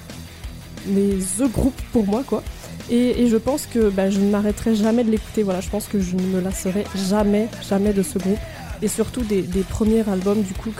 [0.87, 2.43] les The Group pour moi quoi.
[2.89, 5.43] Et, je pense que bah, je ne m'arrêterai jamais de l'écouter.
[5.43, 8.39] Voilà, je pense que je ne me lasserai jamais, jamais de ce groupe.
[8.81, 10.71] Et surtout des, premiers albums du coup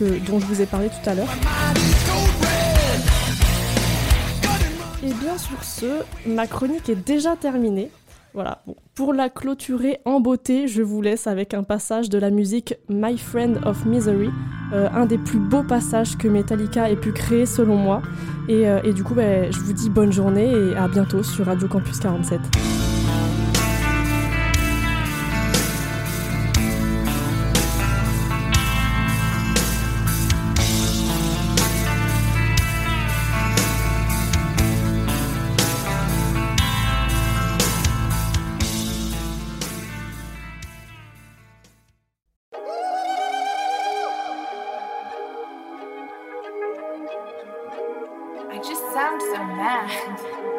[0.00, 1.28] dont je vous ai parlé tout à l'heure.
[5.02, 7.90] Et bien sur ce, ma chronique est déjà terminée.
[8.34, 8.76] Voilà, bon.
[8.94, 13.18] pour la clôturer en beauté, je vous laisse avec un passage de la musique My
[13.18, 14.30] Friend of Misery,
[14.72, 18.02] euh, un des plus beaux passages que Metallica ait pu créer selon moi.
[18.48, 21.68] Et, euh, du coup, bah, je vous dis bonne journée et à bientôt sur Radio
[21.68, 22.40] Campus 47.
[48.92, 50.49] Sound so mad.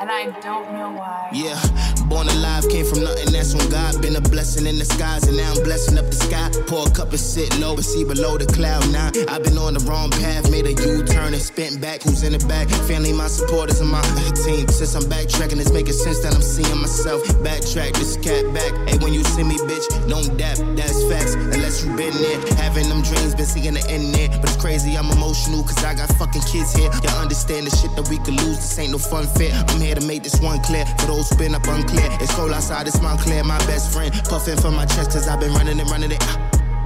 [0.00, 1.28] And I don't know why.
[1.32, 1.58] Yeah,
[2.06, 4.00] born alive, came from nothing, that's on God.
[4.00, 6.50] Been a blessing in the skies, and now I'm blessing up the sky.
[6.68, 9.10] Pour a cup and sit low, but see below the cloud nine.
[9.26, 12.02] I've been on the wrong path, made a U turn and spent back.
[12.02, 12.70] Who's in the back?
[12.86, 14.02] Family, my supporters, and my
[14.46, 14.68] team.
[14.68, 17.26] Since I'm backtracking, it's making sense that I'm seeing myself.
[17.42, 18.70] Backtrack, this cat back.
[18.86, 21.34] Hey, when you see me, bitch, don't dap, that's facts.
[21.34, 24.28] Unless you been there, having them dreams, been seeing the end there.
[24.28, 26.90] But it's crazy, I'm emotional, cause I got fucking kids here.
[27.02, 29.50] Y'all understand the shit that we could lose, this ain't no fun fit.
[29.52, 30.84] I'm here to make this one clear.
[30.98, 34.12] For those who been up unclear, it's cold outside, it's Montclair, my best friend.
[34.24, 36.22] Puffing from my chest, cause I've been running and running it.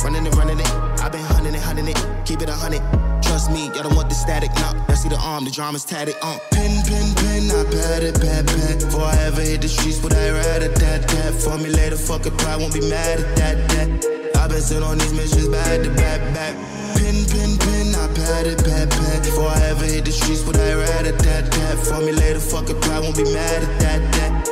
[0.05, 0.71] Running and running it.
[1.01, 1.99] I've been hunting and hunting it.
[2.25, 2.83] Keep it a hundred.
[3.23, 4.51] Trust me, y'all don't want the static.
[4.57, 6.17] No, y'all see the arm, the drama's tatted.
[6.23, 6.39] Uh.
[6.51, 8.81] Pin, pin, pin, I pat it, pat, pat.
[8.81, 11.33] Before I ever hit the streets, would I ride a tat, tat?
[11.35, 14.37] Formulate a fucking pride, won't be mad at that, that.
[14.37, 16.55] I've been sent on these missions, back to back, back.
[16.99, 17.82] Pin, pin, pin,
[18.23, 18.89] Pat it, pat.
[19.25, 21.79] Before I ever hit the streets, would I ride a tat, tat?
[21.79, 24.52] Formulate a fucking pride, won't be mad at that, that.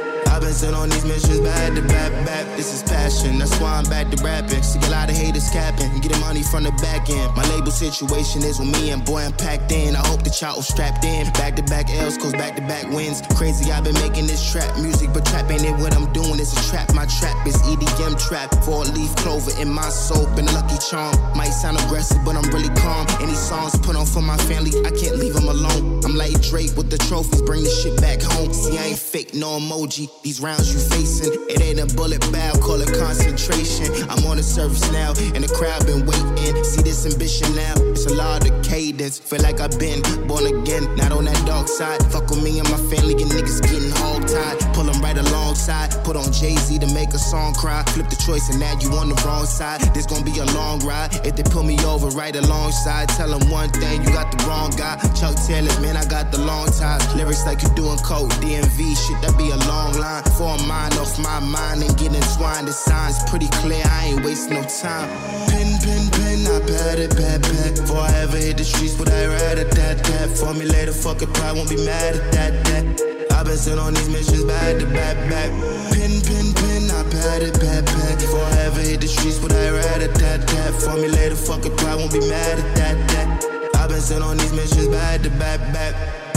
[0.51, 2.45] Sent on these missions back to back, back.
[2.57, 4.63] This is passion, that's why I'm back to rapping.
[4.63, 7.35] See a lot of haters capping, getting money from the back end.
[7.35, 9.97] My label situation is with me and boy, I'm packed in.
[9.97, 11.31] I hope that y'all was strapped in.
[11.33, 13.23] Back to back L's, cause back to back wins.
[13.39, 16.41] Crazy, I've been making this trap music, but trap ain't it what I'm doing.
[16.41, 18.53] It's a trap, my trap is EDM trap.
[18.65, 21.17] Four leaf clover in my soap and lucky charm.
[21.35, 23.07] Might sound aggressive, but I'm really calm.
[23.23, 26.05] Any songs put on for my family, I can't leave them alone.
[26.05, 28.53] I'm like Drake with the trophies, bring the shit back home.
[28.53, 30.11] See, I ain't fake, no emoji.
[30.23, 33.87] These rounds you facing, it ain't a bullet bow, call it concentration.
[34.09, 36.65] I'm on the surface now, and the crowd been waiting.
[36.65, 39.19] See this ambition now, it's a lot of cadence.
[39.19, 42.01] Feel like I've been born again, not on that dark side.
[42.13, 44.59] Fuck with me and my family, and niggas getting hog tied.
[44.75, 47.83] Pull them right alongside, put on Jay Z to make a song cry.
[47.93, 49.81] Flip the choice, and now you on the wrong side.
[49.95, 51.15] This gonna be a long ride.
[51.27, 54.71] If they pull me over right alongside, tell them one thing, you got the wrong
[54.71, 54.97] guy.
[55.13, 57.03] Chuck Taylor, man, I got the long ties.
[57.15, 60.30] Lyrics like you doing code, DMV, shit, that be a long line.
[60.37, 62.69] For a mind off my mind and get entwined.
[62.69, 65.09] The signs pretty clear, I ain't wasting no time.
[65.49, 67.77] Pin, pin, pin, I pat it, pat, pat.
[67.77, 70.29] Before I ever hit the streets, would I a that, that?
[70.31, 73.31] Formulate a fucking pride, won't be mad at that, that.
[73.33, 75.51] I've been sent on these missions back to back, back.
[75.93, 78.19] Pin, pin, pin, I pat it, pat, pat.
[78.19, 79.69] Before I ever hit the streets, would I
[80.03, 80.75] a that, that?
[80.75, 83.77] Formulate a fucking pride, won't be mad at that, that.
[83.77, 86.30] I've been sent on these missions back to back, back.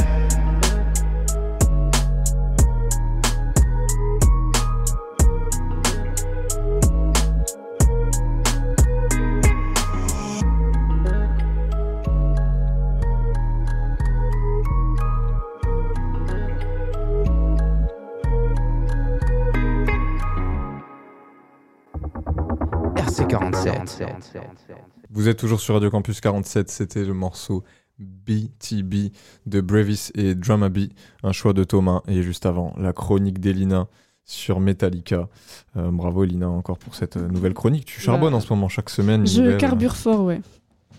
[25.14, 27.64] Vous êtes toujours sur Radio Campus 47, c'était le morceau
[28.00, 29.12] BTB
[29.46, 30.90] de Brevis et Drumabee,
[31.22, 33.88] un choix de Thomas, et juste avant, la chronique d'Elina
[34.24, 35.30] sur Metallica.
[35.78, 37.86] Euh, bravo Elina encore pour cette euh, nouvelle chronique.
[37.86, 39.28] Tu charbonnes Bah, en ce moment chaque semaine.
[39.28, 40.42] Je nouvelle, carbure fort, ouais.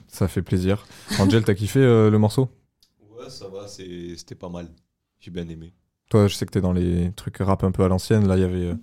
[0.07, 0.87] Ça fait plaisir.
[1.19, 2.49] Angel, t'as kiffé euh, le morceau?
[3.19, 4.69] Ouais, ça va, c'est- c'était pas mal.
[5.19, 5.73] J'ai bien aimé.
[6.11, 8.29] Toi, je sais que t'es dans les trucs rap un peu à l'ancienne.
[8.29, 8.75] Là, il y avait euh,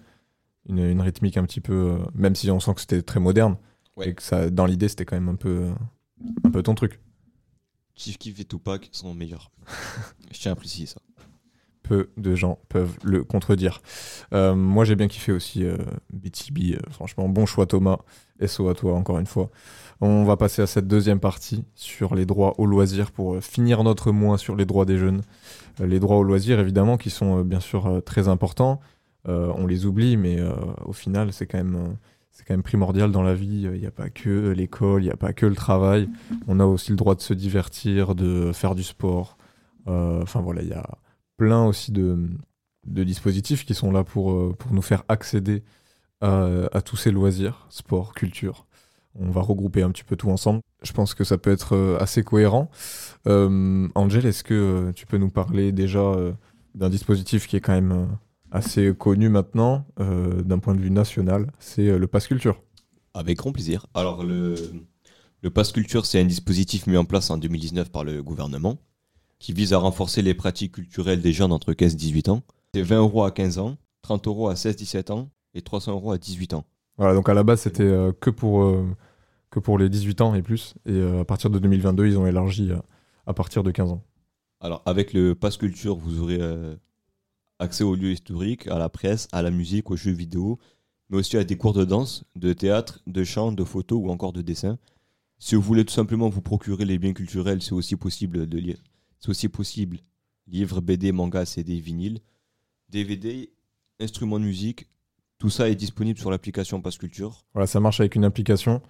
[0.68, 3.56] une, une rythmique un petit peu, euh, même si on sent que c'était très moderne,
[3.98, 4.10] Ouais.
[4.10, 5.74] et que ça, dans l'idée, c'était quand même un peu, euh,
[6.46, 7.00] un peu ton truc.
[7.96, 9.52] Chief Keef et Tupac sont meilleurs.
[10.32, 11.02] Je tiens à préciser ça.
[11.84, 13.82] Peu de gens peuvent le contredire.
[14.34, 15.76] Euh, moi, j'ai bien kiffé aussi euh,
[16.14, 16.76] BTB.
[16.76, 17.98] euh, franchement, bon choix, Thomas.
[18.46, 19.50] SO à toi, encore une fois.
[20.00, 23.84] On va passer à cette deuxième partie sur les droits au loisir pour euh, finir
[23.84, 25.22] notre mois sur les droits des jeunes.
[25.82, 28.80] Euh, les droits au loisir, évidemment, qui sont euh, bien sûr euh, très importants.
[29.28, 30.54] Euh, on les oublie, mais euh,
[30.86, 31.98] au final, c'est quand même.
[32.32, 33.64] C'est quand même primordial dans la vie.
[33.64, 36.10] Il n'y a pas que l'école, il n'y a pas que le travail.
[36.48, 39.38] On a aussi le droit de se divertir, de faire du sport.
[39.88, 40.88] Euh, Enfin voilà, il y a
[41.38, 42.30] plein aussi de,
[42.86, 45.64] dispositifs qui sont là pour, euh, nous faire accéder
[46.22, 48.68] à, tous ces loisirs, sport, culture.
[49.16, 50.62] On va regrouper un petit peu tout ensemble.
[50.84, 52.70] Je pense que ça peut être euh, assez cohérent.
[53.26, 56.14] Angel, est-ce que tu peux nous parler déjà
[56.76, 58.08] d'un dispositif qui est quand même
[58.52, 62.62] assez connu maintenant euh, d'un point de vue national C'est euh, le Pass Culture.
[63.14, 63.88] Avec grand plaisir.
[63.94, 64.56] Alors, le,
[65.42, 68.78] le Pass Culture, c'est un dispositif mis en place en 2019 par le gouvernement
[69.42, 72.44] qui vise à renforcer les pratiques culturelles des jeunes entre 15 et 18 ans.
[72.76, 76.20] C'est 20 euros à 15 ans, 30 euros à 16-17 ans et 300 euros à
[76.20, 76.64] 18 ans.
[76.98, 78.86] Voilà, donc à la base, c'était euh, que, pour, euh,
[79.50, 80.76] que pour les 18 ans et plus.
[80.86, 82.72] Et euh, à partir de 2022, ils ont élargi
[83.26, 84.04] à, partir de 15 ans.
[84.60, 86.40] Alors, avec le Pass Culture, vous aurez
[87.62, 90.60] accès aux lieux historiques, à la presse, à la musique, aux jeux vidéo,
[91.10, 94.34] mais aussi à des cours de danse, de théâtre, de chant, de photo ou encore
[94.34, 94.78] de dessin.
[95.40, 98.78] Si vous voulez tout simplement vous procurer les biens culturels, c'est aussi possible de lire.
[99.20, 100.00] C'est aussi possible.
[100.48, 102.20] Livres, BD, manga, CD, vinyle,
[102.90, 103.52] DVD,
[104.00, 104.88] instruments de musique,
[105.38, 107.46] tout ça est disponible sur l'application Pass Culture.
[107.54, 108.82] Voilà, ça marche avec une application.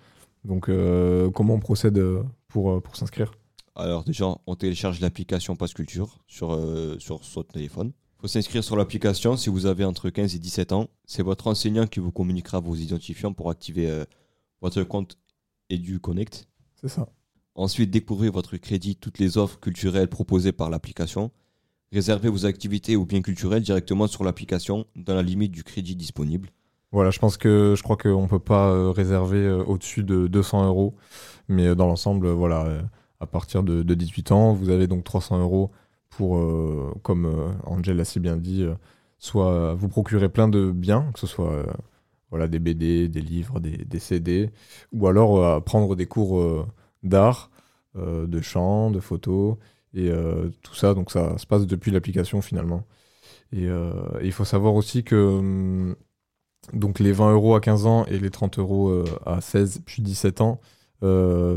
[0.44, 3.32] Donc, euh, comment on procède euh, pour, euh, pour s'inscrire?
[3.76, 7.94] Alors déjà, on télécharge l'application Pass Culture sur, euh, sur son téléphone.
[8.22, 10.90] Il faut s'inscrire sur l'application si vous avez entre 15 et 17 ans.
[11.06, 14.06] C'est votre enseignant qui vous communiquera vos identifiants pour activer euh,
[14.62, 15.18] votre compte
[15.72, 16.48] EduConnect.
[16.80, 17.10] C'est ça.
[17.56, 21.32] Ensuite, découvrez votre crédit, toutes les offres culturelles proposées par l'application.
[21.92, 26.52] Réservez vos activités ou biens culturels directement sur l'application dans la limite du crédit disponible.
[26.92, 30.28] Voilà, je pense que je crois qu'on ne peut pas euh, réserver euh, au-dessus de
[30.28, 30.94] 200 euros.
[31.48, 32.84] Mais dans l'ensemble, voilà,
[33.20, 35.72] à partir de, de 18 ans, vous avez donc 300 euros
[36.12, 38.76] pour, euh, comme euh, Angel l'a si bien dit, euh,
[39.18, 41.66] soit vous procurer plein de biens, que ce soit
[42.34, 44.52] euh, des BD, des livres, des, CD,
[44.92, 46.66] ou alors prendre des cours
[47.04, 47.52] d'art,
[47.96, 49.60] de chant, de photo,
[49.94, 50.10] et
[50.64, 50.94] tout ça.
[50.94, 52.88] Donc ça se passe depuis l'application finalement.
[53.52, 53.68] Et
[54.24, 55.96] il faut savoir aussi que hum,
[57.00, 60.62] les 20 euros à 15 ans et les 30 euros à 16 puis 17 ans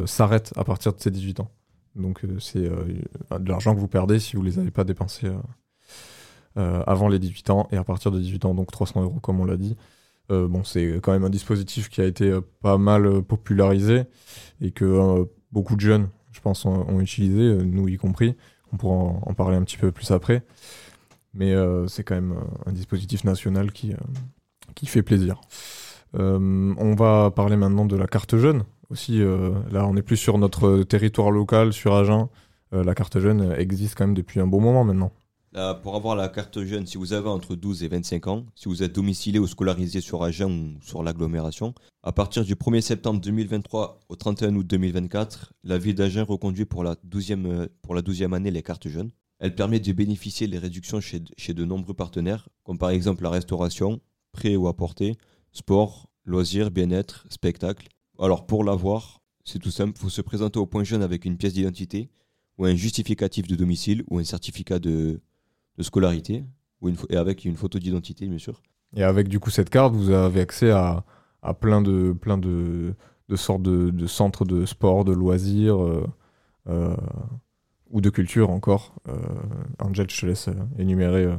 [0.06, 1.50] s'arrêtent à partir de ces 18 ans.
[1.96, 5.30] Donc euh, c'est euh, de l'argent que vous perdez si vous les avez pas dépensés
[6.56, 9.40] euh, avant les 18 ans et à partir de 18 ans, donc 300 euros comme
[9.40, 9.76] on l'a dit.
[10.30, 14.04] Bon, c'est quand même un dispositif qui a été pas mal popularisé
[14.62, 18.34] et que beaucoup de jeunes, je pense, ont, utilisé, nous y compris.
[18.72, 20.42] On pourra en, parler un petit peu plus après.
[21.34, 21.54] Mais
[21.88, 23.92] c'est quand même un dispositif national qui,
[24.74, 25.42] qui fait plaisir.
[26.14, 28.64] On va parler maintenant de la carte jeune.
[28.90, 32.28] Aussi, euh, là, on est plus sur notre territoire local, sur Agen.
[32.72, 35.12] Euh, la carte jeune euh, existe quand même depuis un bon moment maintenant.
[35.84, 38.82] Pour avoir la carte jeune, si vous avez entre 12 et 25 ans, si vous
[38.82, 44.00] êtes domicilié ou scolarisé sur Agen ou sur l'agglomération, à partir du 1er septembre 2023
[44.08, 48.34] au 31 août 2024, la ville d'Agen reconduit pour la 12e, euh, pour la 12e
[48.34, 49.12] année les cartes jeunes.
[49.38, 53.30] Elle permet de bénéficier des réductions chez, chez de nombreux partenaires, comme par exemple la
[53.30, 54.00] restauration,
[54.32, 55.14] prêt ou apporté,
[55.52, 57.86] sport, loisirs, bien-être, spectacle.
[58.18, 61.36] Alors pour l'avoir, c'est tout simple, il faut se présenter au point jeune avec une
[61.36, 62.10] pièce d'identité
[62.58, 65.20] ou un justificatif de domicile ou un certificat de,
[65.76, 66.44] de scolarité
[66.80, 68.62] ou une, et avec une photo d'identité bien sûr.
[68.96, 71.04] Et avec du coup cette carte, vous avez accès à,
[71.42, 72.94] à plein de plein de,
[73.28, 76.06] de sortes de, de centres de sport, de loisirs euh,
[76.68, 76.96] euh,
[77.90, 78.94] ou de culture encore.
[79.08, 79.14] Euh,
[79.80, 80.48] Angel, je te laisse
[80.78, 81.24] énumérer.
[81.24, 81.36] euh.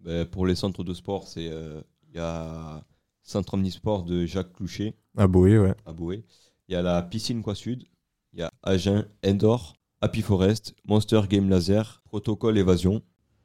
[0.00, 2.82] Ben, pour les centres de sport, c'est il y a
[3.28, 5.74] Centre Omnisport de Jacques Clouchet À Boé, ouais.
[5.84, 6.24] à Boé.
[6.66, 7.84] Il y a la piscine Quoi Sud,
[8.32, 13.02] il y a Agen, Endor, Happy Forest, Monster Game Laser, Protocole Évasion.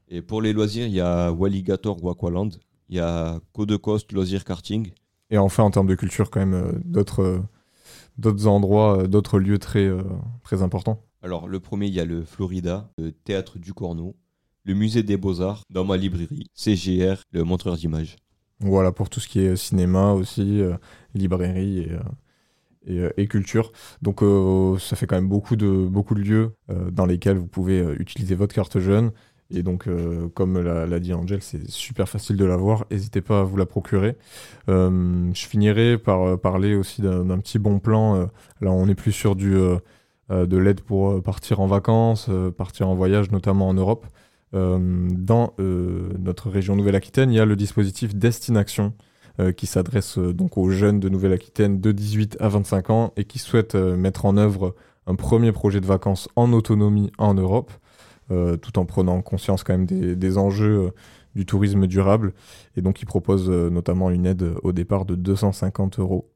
[0.08, 2.50] Et pour les loisirs, il y a Walligator ou Aqualand,
[2.88, 4.94] il y a Code Coast Loisirs Karting.
[5.30, 7.40] Et enfin, en termes de culture, quand même, euh, d'autres euh,
[8.18, 9.92] d'autres endroits, euh, d'autres lieux très,
[10.44, 14.16] très importants Alors, le premier, il y a le Florida, le Théâtre du Corneau,
[14.64, 18.16] le Musée des Beaux-Arts, dans ma librairie, CGR, le montreur d'images.
[18.64, 20.76] Voilà, pour tout ce qui est cinéma aussi, euh,
[21.16, 23.72] librairie et, euh, et, euh, culture.
[24.02, 27.48] Donc euh, ça fait quand même beaucoup de, beaucoup de lieux euh, dans lesquels vous
[27.48, 29.12] pouvez euh, utiliser votre carte jeune.
[29.52, 32.86] Et donc, euh, comme l'a dit Angel, c'est super facile de l'avoir.
[32.90, 34.18] N'hésitez pas à vous la procurer.
[34.70, 38.16] Euh, je finirai par euh, parler aussi d'un petit bon plan.
[38.16, 38.26] Euh,
[38.62, 39.78] là, on est plus sur du, euh,
[40.32, 44.06] euh, de l'aide pour euh, partir en vacances, euh, partir en voyage, notamment en Europe.
[44.54, 48.94] Euh, dans euh, notre région Nouvelle-Aquitaine, il y a le dispositif Destination
[49.40, 53.40] euh, qui s'adresse donc aux jeunes de Nouvelle-Aquitaine de 18 à 25 ans et qui
[53.40, 54.76] souhaitent mettre en œuvre
[55.08, 57.72] un premier projet de vacances en autonomie en Europe,
[58.30, 60.92] tout en prenant conscience quand même des, enjeux
[61.36, 62.34] du tourisme durable.
[62.78, 66.30] Et donc, ils proposent euh, notamment une aide au départ de 250 euros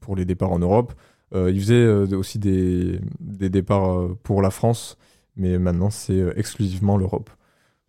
[0.00, 0.92] pour les départs en Europe.
[1.34, 4.98] Ils faisaient aussi des, départs pour la France,
[5.34, 7.30] mais maintenant, c'est exclusivement l'Europe.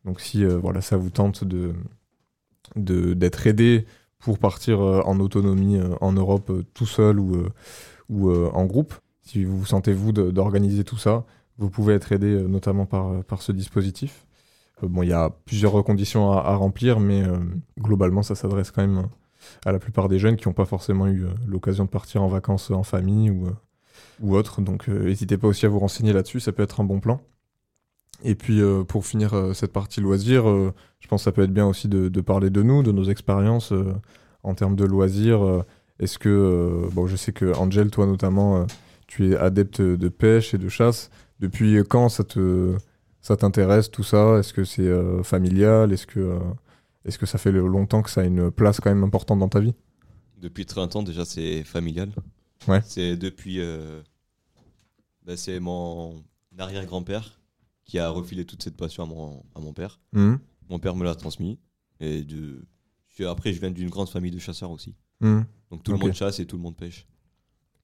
[0.07, 1.73] Donc, si euh, voilà, ça vous tente de
[2.75, 3.85] d'être aidé
[4.19, 7.45] pour partir euh, en autonomie euh, en Europe tout seul ou,
[8.09, 8.93] en groupe.
[9.21, 11.25] Si vous sentez vous d'organiser tout ça,
[11.57, 14.25] vous pouvez être aidé notamment par, ce dispositif.
[14.81, 17.23] Bon, il y a plusieurs conditions à, remplir, mais
[17.77, 19.07] globalement, ça s'adresse quand même
[19.65, 22.71] à la plupart des jeunes qui n'ont pas forcément eu l'occasion de partir en vacances
[22.71, 23.29] en famille
[24.21, 24.61] ou, autre.
[24.61, 27.19] Donc, n'hésitez pas aussi à vous renseigner là-dessus, ça peut être un bon plan.
[28.23, 31.43] Et puis, euh, pour finir euh, cette partie loisirs, euh, je pense que ça peut
[31.43, 33.73] être bien aussi de, de parler de nous, de nos expériences
[34.43, 35.63] en termes de loisirs.
[35.99, 38.65] Est-ce que, bon, je sais que Angel, toi notamment,
[39.05, 41.09] tu es adepte de pêche et de chasse.
[41.39, 42.75] Depuis quand ça te,
[43.21, 44.39] ça t'intéresse tout ça?
[44.39, 44.89] Est-ce que c'est
[45.23, 45.93] familial?
[45.93, 46.39] Est-ce que,
[47.05, 49.59] est-ce que ça fait longtemps que ça a une place quand même importante dans ta
[49.59, 49.75] vie?
[50.39, 52.09] Depuis 30 ans, déjà, c'est familial.
[52.67, 52.81] Ouais.
[52.85, 53.61] C'est depuis.
[55.25, 56.23] bah, c'est mon
[56.57, 57.36] arrière-grand-père
[57.87, 59.99] qui a refilé toute cette passion à mon, à mon père.
[60.13, 60.39] Mhm.
[60.69, 61.57] Mon père me l'a transmis.
[61.99, 62.65] Et de...
[63.25, 64.95] après, je viens d'une grande famille de chasseurs aussi.
[65.21, 65.45] Mhm.
[65.71, 67.07] Donc tout le monde chasse et tout le monde pêche.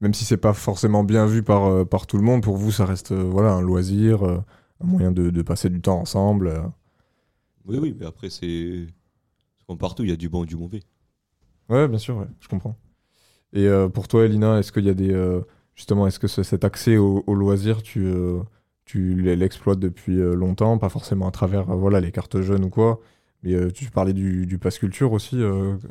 [0.01, 2.71] Même si c'est pas forcément bien vu par, euh, par tout le monde, pour vous,
[2.71, 4.37] ça reste euh, voilà, un loisir, euh,
[4.81, 6.61] un moyen de, de passer du temps ensemble.
[7.65, 8.87] Oui, oui, mais après, c'est.
[9.65, 10.81] Comme partout, il y a du bon et du mauvais.
[11.69, 12.77] Ouais, bien sûr, ouais, je comprends.
[13.53, 15.39] Et pour toi, Elina, est-ce qu'il y a des.
[15.73, 18.11] justement, est-ce que ce- cet accès au, au loisir, tu,
[18.85, 22.69] tu l'exploites depuis euh, longtemps Pas forcément à travers euh, voilà, les cartes jeunes ou
[22.69, 22.99] quoi,
[23.43, 25.37] mais euh, tu parlais du, du pass culture aussi,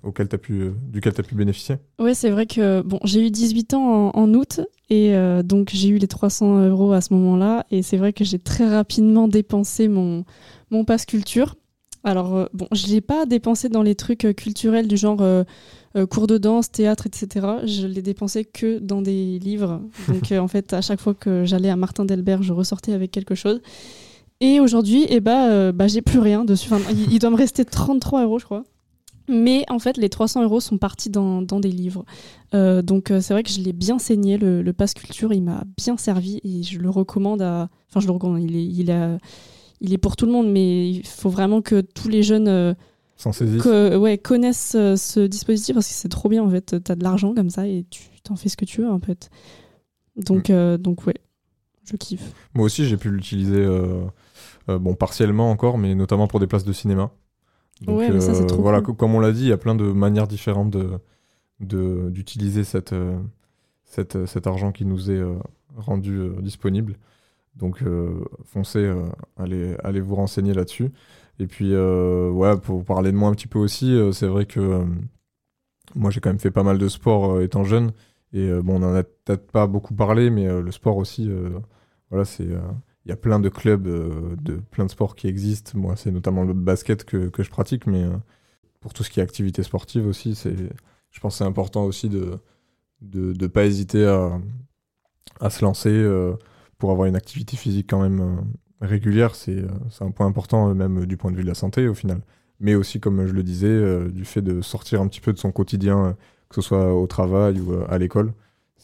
[0.03, 3.74] auquel pu, duquel tu as pu bénéficier Ouais, c'est vrai que bon, j'ai eu 18
[3.74, 5.14] ans en, août et
[5.45, 8.68] donc j'ai eu les 300 euros à ce moment-là et c'est vrai que j'ai très
[8.68, 10.24] rapidement dépensé mon,
[10.70, 11.57] mon passe culture.
[12.05, 15.45] Alors euh, bon, je l'ai pas dépensé dans les trucs euh, culturels du genre euh,
[16.11, 17.47] cours de danse, théâtre, etc.
[17.65, 19.81] Je l'ai dépensé que dans des livres.
[20.09, 23.35] Donc en fait, à chaque fois que j'allais à Martin Delbert, je ressortais avec quelque
[23.35, 23.61] chose.
[24.41, 26.69] Et aujourd'hui, eh ben, euh, bah, j'ai plus rien dessus.
[26.73, 28.65] Enfin, il, il doit me rester 33 euros, je crois.
[29.29, 32.05] Mais en fait, les 300 euros sont partis dans, dans des livres.
[32.55, 35.43] Euh, donc euh, c'est vrai que je l'ai bien saigné, le, le pass culture, il
[35.43, 37.69] m'a bien servi et je le recommande à...
[37.89, 39.19] Enfin, je le recommande, il est, il a-
[39.83, 42.72] il est pour tout le monde, mais il faut vraiment que tous les jeunes euh,
[43.62, 46.76] que- ouais, connaissent euh, ce dispositif parce que c'est trop bien en fait.
[46.83, 49.28] T'as de l'argent comme ça et tu t'en fais ce que tu veux en fait.
[50.16, 50.53] Donc, Mm.
[50.53, 51.14] euh, donc ouais,
[51.85, 52.33] je kiffe.
[52.55, 54.05] Moi aussi, j'ai pu l'utiliser, euh,
[54.68, 57.11] euh, bon, partiellement encore, mais notamment pour des places de cinéma.
[57.83, 58.95] Donc, Ouais, mais ça, c'est trop voilà, cool.
[58.97, 60.91] comme on l'a dit, il y a plein de manières différentes de
[61.61, 62.93] de- d'utiliser cette,
[63.85, 65.22] cette, cet argent qui nous est
[65.76, 66.97] rendu disponible.
[67.57, 69.05] Donc, euh, foncez, euh,
[69.37, 70.91] allez, allez vous renseigner là-dessus.
[71.39, 74.85] Et puis, euh, ouais, pour parler de moi un petit peu aussi, c'est vrai que
[75.95, 77.93] moi, j'ai quand même fait pas mal de sport étant jeune.
[78.33, 81.31] Et bon, on en a peut-être pas beaucoup parlé, mais le sport aussi,
[82.11, 82.45] voilà, c'est.
[82.45, 83.87] il y a plein de clubs
[84.43, 85.73] de plein de sports qui existent.
[85.79, 88.05] Moi, c'est notamment le basket que, que je pratique, mais
[88.81, 90.55] pour tout ce qui est activité sportive aussi, c'est,
[91.11, 92.39] je pense que c'est important aussi de
[93.03, 94.41] de ne pas hésiter à,
[95.41, 95.91] à se lancer
[96.83, 99.37] pour avoir une activité physique quand même euh, régulière.
[99.37, 101.87] C'est, euh, c'est un point important, euh, même du point de vue de la santé
[101.87, 102.22] au final.
[102.59, 105.53] Mais aussi, comme je le disais, du fait de sortir un petit peu de son
[105.53, 106.16] quotidien,
[106.49, 108.33] que ce soit au travail ou à l'école.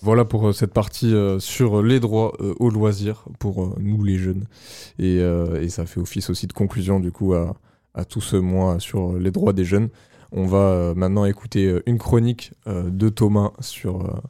[0.01, 4.45] Voilà pour cette partie sur les droits euh, au loisir pour nous les jeunes.
[5.01, 5.21] Et,
[5.69, 7.57] ça fait office aussi de conclusion du coup à,
[8.09, 9.89] tout ce mois sur les droits des jeunes.
[10.31, 14.23] On va maintenant écouter une chronique de Thomas sur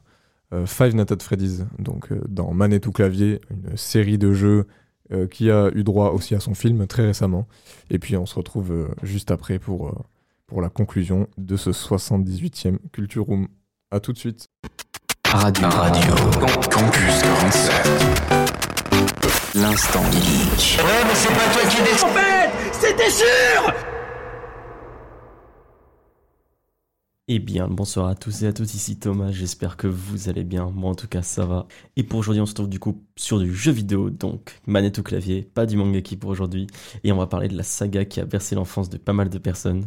[0.65, 4.65] Five Nights at Freddy's, donc euh, dans Manette ou Clavier, une série de jeux
[5.11, 7.47] euh, qui a eu droit aussi à son film très récemment.
[7.89, 9.95] Et puis on se retrouve euh, juste après pour, euh,
[10.45, 13.47] pour la conclusion de ce 78e Culture Room.
[13.89, 14.49] À tout de suite.
[15.25, 15.67] Radio.
[15.67, 16.13] Radio.
[16.69, 17.73] Campus 47.
[19.55, 20.77] L'instant geek.
[20.77, 22.03] Ouais, mais c'est pas toi qui décide.
[22.03, 23.88] En fait, c'était sûr
[27.31, 30.71] Eh bien, bonsoir à tous et à toutes, ici Thomas, j'espère que vous allez bien,
[30.71, 31.67] moi en tout cas ça va.
[31.95, 35.03] Et pour aujourd'hui on se retrouve du coup sur du jeu vidéo, donc manette au
[35.03, 36.65] clavier, pas du mangaki pour aujourd'hui,
[37.03, 39.37] et on va parler de la saga qui a bercé l'enfance de pas mal de
[39.37, 39.85] personnes.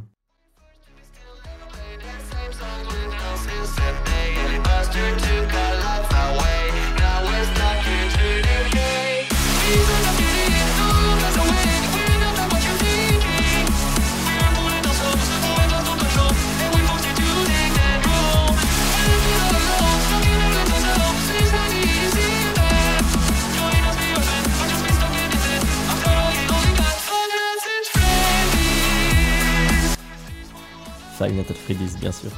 [31.22, 32.32] Five Nights at Freddy's bien sûr.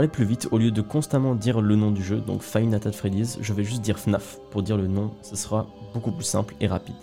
[0.00, 2.86] Aller plus vite, au lieu de constamment dire le nom du jeu, donc Five Nights
[2.86, 4.38] at Freddy's, je vais juste dire FNAF.
[4.50, 6.94] Pour dire le nom, ce sera beaucoup plus simple et rapide.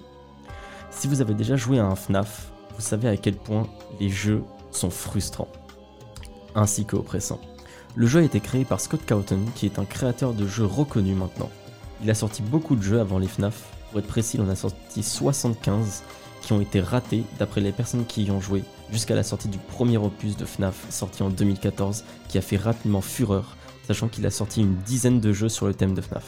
[0.92, 3.68] Si vous avez déjà joué à un FNAF, vous savez à quel point
[4.00, 5.48] les jeux sont frustrants,
[6.56, 7.42] ainsi que oppressants.
[7.96, 11.14] Le jeu a été créé par Scott Cawthon, qui est un créateur de jeux reconnu
[11.14, 11.50] maintenant.
[12.04, 14.56] Il a sorti beaucoup de jeux avant les FNAF, pour être précis, il en a
[14.56, 16.04] sorti 75
[16.42, 19.58] qui ont été ratés d'après les personnes qui y ont joué, jusqu'à la sortie du
[19.58, 24.32] premier opus de FNAF sorti en 2014, qui a fait rapidement fureur, sachant qu'il a
[24.32, 26.26] sorti une dizaine de jeux sur le thème de FNAF.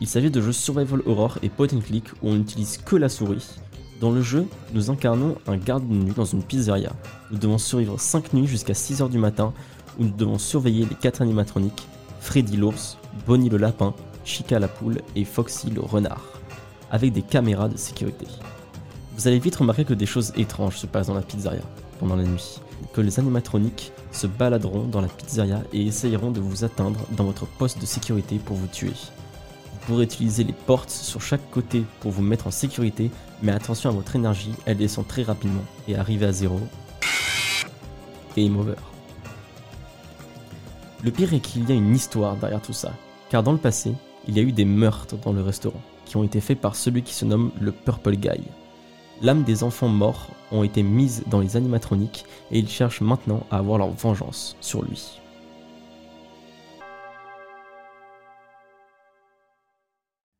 [0.00, 3.56] Il s'agit de jeux survival horror et point click où on n'utilise que la souris.
[4.00, 6.92] Dans le jeu, nous incarnons un garde de nuit dans une pizzeria.
[7.30, 9.52] Nous devons survivre 5 nuits jusqu'à 6h du matin
[9.98, 11.86] où nous devons surveiller les 4 animatroniques,
[12.20, 16.40] Freddy l'ours, Bonnie le lapin, Chica la poule et Foxy le renard,
[16.90, 18.26] avec des caméras de sécurité.
[19.22, 21.62] Vous allez vite remarquer que des choses étranges se passent dans la pizzeria
[22.00, 22.58] pendant la nuit,
[22.92, 27.46] que les animatroniques se baladeront dans la pizzeria et essayeront de vous atteindre dans votre
[27.46, 28.90] poste de sécurité pour vous tuer.
[28.90, 33.12] Vous pourrez utiliser les portes sur chaque côté pour vous mettre en sécurité,
[33.44, 36.58] mais attention à votre énergie, elle descend très rapidement et arrivée à zéro.
[38.36, 38.74] Game over.
[41.04, 42.90] Le pire est qu'il y a une histoire derrière tout ça,
[43.30, 43.92] car dans le passé,
[44.26, 47.04] il y a eu des meurtres dans le restaurant, qui ont été faits par celui
[47.04, 48.40] qui se nomme le Purple Guy.
[49.22, 53.58] L'âme des enfants morts ont été mises dans les animatroniques et ils cherchent maintenant à
[53.58, 55.20] avoir leur vengeance sur lui.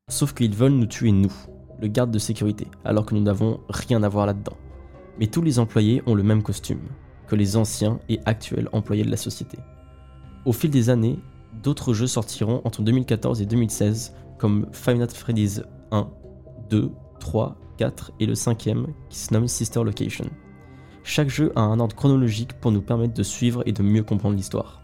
[0.08, 1.32] Sauf qu'ils veulent nous tuer nous,
[1.80, 4.56] le garde de sécurité, alors que nous n'avons rien à voir là-dedans.
[5.20, 6.82] Mais tous les employés ont le même costume
[7.28, 9.58] que les anciens et actuels employés de la société.
[10.44, 11.20] Au fil des années,
[11.62, 15.62] d'autres jeux sortiront entre 2014 et 2016, comme Five Nights Freddy's
[15.92, 16.10] 1,
[16.68, 20.26] 2, 3, 4 et le cinquième qui se nomme Sister Location.
[21.04, 24.36] Chaque jeu a un ordre chronologique pour nous permettre de suivre et de mieux comprendre
[24.36, 24.82] l'histoire.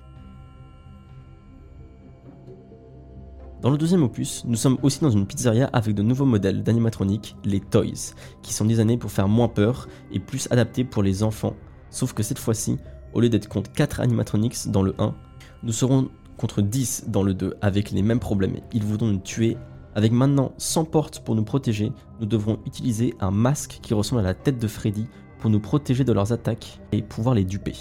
[3.61, 7.37] Dans le deuxième opus, nous sommes aussi dans une pizzeria avec de nouveaux modèles d'animatroniques,
[7.45, 11.57] les Toys, qui sont designés pour faire moins peur et plus adaptés pour les enfants.
[11.91, 12.79] Sauf que cette fois-ci,
[13.15, 15.13] au lieu d'être contre 4 animatronics dans le 1,
[15.65, 18.61] nous serons contre 10 dans le 2 avec les mêmes problèmes.
[18.73, 19.57] Ils voudront nous tuer
[19.95, 24.25] avec maintenant 100 portes pour nous protéger, nous devrons utiliser un masque qui ressemble à
[24.25, 25.07] la tête de Freddy
[25.39, 27.75] pour nous protéger de leurs attaques et pouvoir les duper.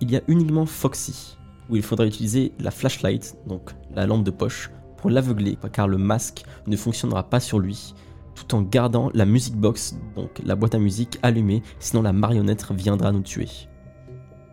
[0.00, 1.36] Il y a uniquement Foxy,
[1.68, 5.98] où il faudra utiliser la flashlight, donc la lampe de poche, pour l'aveugler, car le
[5.98, 7.94] masque ne fonctionnera pas sur lui,
[8.34, 12.66] tout en gardant la music box, donc la boîte à musique allumée, sinon la marionnette
[12.72, 13.48] viendra nous tuer.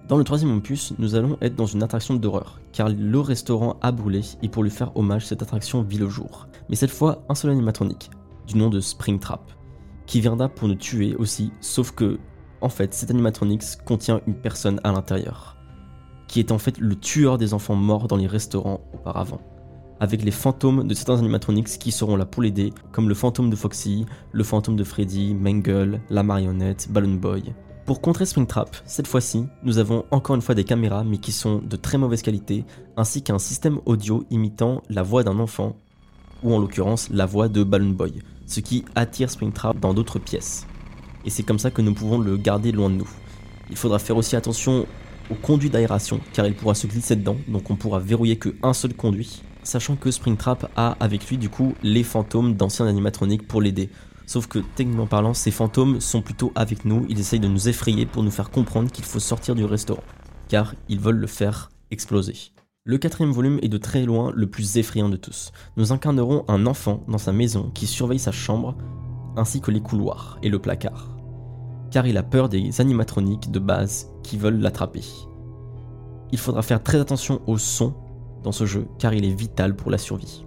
[0.08, 3.92] Dans le troisième opus, nous allons être dans une attraction d'horreur, car le restaurant a
[3.92, 6.48] brûlé et pour lui faire hommage, cette attraction vit le jour.
[6.70, 8.12] Mais cette fois, un seul animatronique,
[8.46, 9.52] du nom de Springtrap,
[10.06, 12.20] qui viendra pour nous tuer aussi, sauf que,
[12.62, 15.58] en fait, cet animatronics contient une personne à l'intérieur,
[16.28, 19.42] qui est en fait le tueur des enfants morts dans les restaurants auparavant.
[20.00, 23.56] Avec les fantômes de certains animatronics qui seront là pour l'aider, comme le fantôme de
[23.56, 29.46] Foxy, le fantôme de Freddy, Mangle, la marionnette, Balloon Boy, pour contrer Springtrap, cette fois-ci,
[29.62, 32.66] nous avons encore une fois des caméras mais qui sont de très mauvaise qualité,
[32.98, 35.76] ainsi qu'un système audio imitant la voix d'un enfant,
[36.42, 40.66] ou en l'occurrence la voix de Balloon Boy, ce qui attire Springtrap dans d'autres pièces.
[41.26, 43.10] Et c'est comme ça que nous pouvons le garder loin de nous.
[43.70, 44.88] Il faudra faire aussi attention
[45.30, 48.96] au conduit d'aération, car il pourra se glisser dedans, donc on pourra verrouiller qu'un seul
[48.96, 53.92] conduit, sachant que Springtrap a avec lui du coup les fantômes d'anciens animatroniques pour l'aider.
[54.28, 58.06] Sauf que techniquement parlant, ces fantômes sont plutôt avec nous, ils essayent de nous effrayer
[58.06, 60.04] pour nous faire comprendre qu'il faut sortir du restaurant,
[60.48, 62.36] car ils veulent le faire exploser.
[62.84, 65.52] Le quatrième volume est de très loin le plus effrayant de tous.
[65.76, 68.76] Nous incarnerons un enfant dans sa maison qui surveille sa chambre,
[69.38, 71.18] ainsi que les couloirs et le placard.
[71.92, 75.04] Car il a peur des animatroniques de base qui veulent l'attraper.
[76.32, 77.96] Il faudra faire très attention au son
[78.44, 80.45] dans ce jeu, car il est vital pour la survie.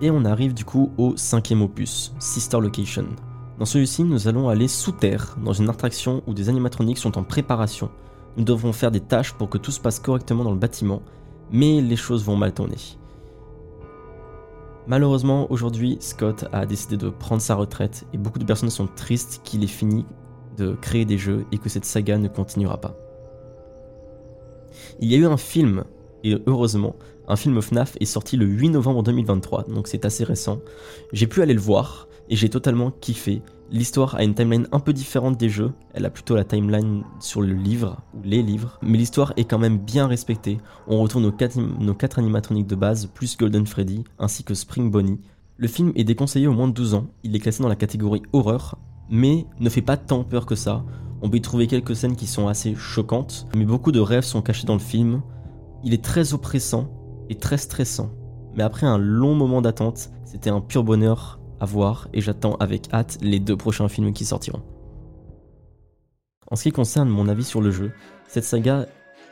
[0.00, 3.06] Et on arrive du coup au cinquième opus, Sister Location.
[3.58, 7.24] Dans celui-ci, nous allons aller sous terre, dans une attraction où des animatroniques sont en
[7.24, 7.90] préparation.
[8.36, 11.02] Nous devrons faire des tâches pour que tout se passe correctement dans le bâtiment,
[11.50, 12.76] mais les choses vont mal tourner.
[14.86, 19.40] Malheureusement, aujourd'hui, Scott a décidé de prendre sa retraite et beaucoup de personnes sont tristes
[19.42, 20.06] qu'il ait fini
[20.56, 22.94] de créer des jeux et que cette saga ne continuera pas.
[25.00, 25.82] Il y a eu un film,
[26.22, 26.94] et heureusement,
[27.28, 30.60] un film FNAF est sorti le 8 novembre 2023, donc c'est assez récent.
[31.12, 33.42] J'ai pu aller le voir et j'ai totalement kiffé.
[33.70, 37.42] L'histoire a une timeline un peu différente des jeux, elle a plutôt la timeline sur
[37.42, 40.56] le livre, ou les livres, mais l'histoire est quand même bien respectée.
[40.86, 44.90] On retrouve nos 4, nos quatre animatroniques de base, plus Golden Freddy, ainsi que Spring
[44.90, 45.20] Bonnie.
[45.58, 48.22] Le film est déconseillé au moins de 12 ans, il est classé dans la catégorie
[48.32, 48.78] horreur,
[49.10, 50.82] mais ne fait pas tant peur que ça.
[51.20, 54.40] On peut y trouver quelques scènes qui sont assez choquantes, mais beaucoup de rêves sont
[54.40, 55.20] cachés dans le film.
[55.84, 56.88] Il est très oppressant
[57.34, 58.10] très stressant,
[58.54, 62.92] mais après un long moment d'attente, c'était un pur bonheur à voir et j'attends avec
[62.92, 64.62] hâte les deux prochains films qui sortiront.
[66.50, 67.92] En ce qui concerne mon avis sur le jeu,
[68.26, 68.86] cette saga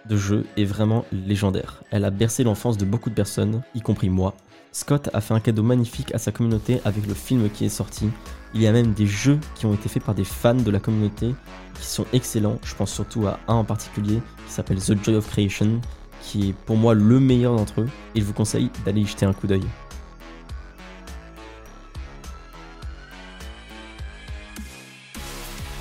[0.09, 1.83] de jeu est vraiment légendaire.
[1.91, 4.35] Elle a bercé l'enfance de beaucoup de personnes, y compris moi.
[4.73, 8.11] Scott a fait un cadeau magnifique à sa communauté avec le film qui est sorti.
[8.55, 10.79] Il y a même des jeux qui ont été faits par des fans de la
[10.79, 11.35] communauté
[11.81, 12.59] qui sont excellents.
[12.63, 15.81] Je pense surtout à un en particulier qui s'appelle The Joy of Creation,
[16.27, 19.27] qui est pour moi le meilleur d'entre eux, et je vous conseille d'aller y jeter
[19.27, 19.63] un coup d'œil.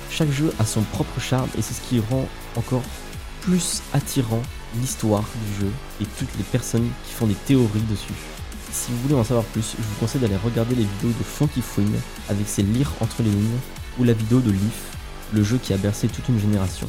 [0.08, 2.82] Chaque jeu a son propre charme et c'est ce qui rend encore
[3.42, 4.40] plus attirant
[4.80, 5.70] l'histoire du jeu
[6.00, 8.14] et toutes les personnes qui font des théories dessus.
[8.72, 11.60] Si vous voulez en savoir plus, je vous conseille d'aller regarder les vidéos de Funky
[11.60, 13.58] Fouine avec ses lire entre les lignes
[13.98, 14.96] ou la vidéo de Leaf,
[15.34, 16.88] le jeu qui a bercé toute une génération.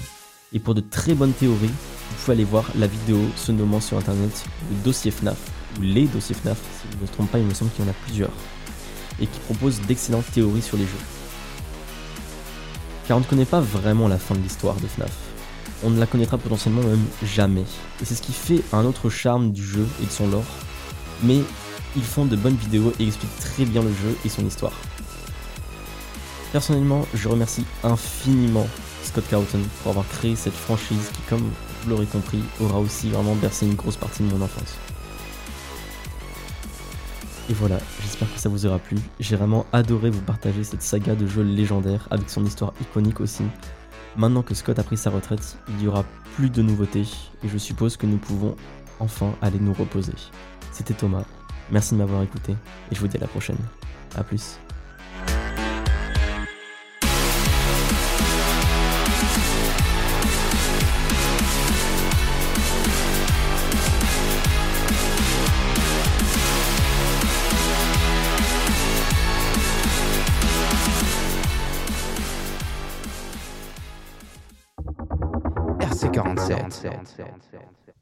[0.53, 3.97] Et pour de très bonnes théories, vous pouvez aller voir la vidéo se nommant sur
[3.97, 5.37] internet le dossier FNAF,
[5.77, 7.87] ou les dossiers FNAF, si je ne me trompe pas, il me semble qu'il y
[7.87, 8.31] en a plusieurs,
[9.19, 10.89] et qui propose d'excellentes théories sur les jeux.
[13.07, 15.11] Car on ne connaît pas vraiment la fin de l'histoire de FNAF.
[15.83, 17.65] On ne la connaîtra potentiellement même jamais.
[18.01, 20.45] Et c'est ce qui fait un autre charme du jeu et de son lore.
[21.23, 21.39] Mais
[21.95, 24.73] ils font de bonnes vidéos et expliquent très bien le jeu et son histoire.
[26.51, 28.67] Personnellement, je remercie infiniment
[29.07, 33.35] Scott Carlton pour avoir créé cette franchise qui, comme vous l'aurez compris, aura aussi vraiment
[33.35, 34.77] bercé une grosse partie de mon enfance.
[37.49, 38.97] Et voilà, j'espère que ça vous aura plu.
[39.21, 43.43] J'ai vraiment adoré vous partager cette saga de jeux légendaire avec son histoire iconique aussi.
[44.17, 46.03] Maintenant que Scott a pris sa retraite, il y aura
[46.35, 47.05] plus de nouveautés
[47.43, 48.55] et je suppose que nous pouvons
[48.99, 50.13] enfin aller nous reposer.
[50.73, 51.23] C'était Thomas,
[51.71, 52.51] merci de m'avoir écouté
[52.91, 53.57] et je vous dis à la prochaine.
[54.17, 54.59] A plus.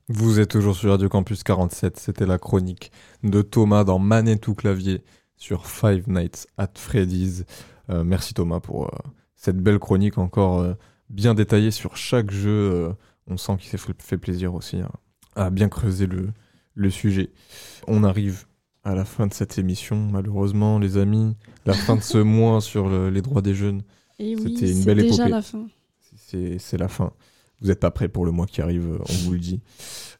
[0.07, 2.91] Vous êtes toujours sur Radio Campus 47, c'était la chronique
[3.23, 5.01] de Thomas dans Manette ou clavier
[5.37, 7.43] sur Five Nights at Freddy's.
[7.89, 8.97] Euh, merci Thomas pour euh,
[9.35, 10.73] cette belle chronique encore euh,
[11.09, 12.93] bien détaillée sur chaque jeu.
[13.27, 14.91] on sent qu'il s'est fait- plaisir aussi hein,
[15.35, 16.29] à bien creuser le,
[16.75, 17.31] le sujet.
[17.87, 18.45] On arrive
[18.83, 21.35] à la fin de cette émission, malheureusement les amis.
[21.65, 23.81] La fin de ce mois sur le- les droits des jeunes.
[24.19, 25.29] Oui, C'était une c'est belle déjà épopée.
[25.31, 25.67] la fin.
[26.15, 27.11] C'est c'est la fin.
[27.61, 29.61] Vous n'êtes pas prêts pour le mois qui arrive, on vous le dit.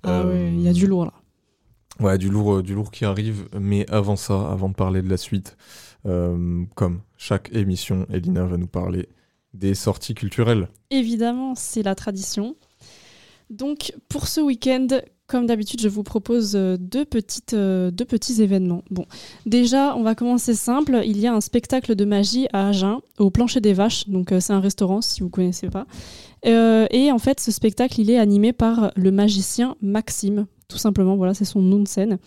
[0.03, 1.13] Ah Euh, ouais, il y a du lourd là.
[1.99, 3.47] Ouais, du lourd, euh, du lourd qui arrive.
[3.57, 5.55] Mais avant ça, avant de parler de la suite,
[6.05, 9.07] euh, comme chaque émission, Elina va nous parler
[9.53, 10.67] des sorties culturelles.
[10.91, 12.55] Évidemment, c'est la tradition.
[13.49, 14.88] Donc, pour ce week-end,
[15.27, 18.83] comme d'habitude, je vous propose euh, deux, petites, deux petits événements.
[18.91, 19.05] Bon,
[19.45, 21.01] déjà, on va commencer simple.
[21.05, 24.09] Il y a un spectacle de magie à Agen, au Plancher des Vaches.
[24.09, 25.86] Donc, c'est un restaurant, si vous ne connaissez pas.
[26.45, 30.45] Euh, et en fait, ce spectacle, il est animé par le magicien Maxime.
[30.67, 32.17] Tout simplement, voilà, c'est son nom de scène.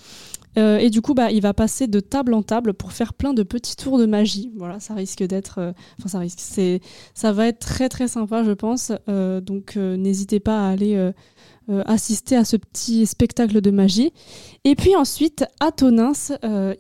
[0.56, 3.32] Euh, et du coup, bah, il va passer de table en table pour faire plein
[3.32, 4.52] de petits tours de magie.
[4.56, 5.58] Voilà, ça risque d'être.
[5.58, 5.72] euh,
[6.06, 6.38] ça risque.
[6.40, 6.80] C'est,
[7.14, 8.92] ça va être très très sympa, je pense.
[9.06, 11.12] Donc, n'hésitez pas à aller
[11.68, 14.12] assister à ce petit spectacle de magie.
[14.64, 16.12] Et puis ensuite, à Tonins,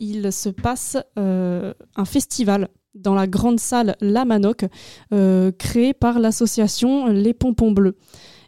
[0.00, 4.64] il se passe un festival dans la grande salle La Manoc,
[5.12, 7.96] euh, créée par l'association Les Pompons Bleus.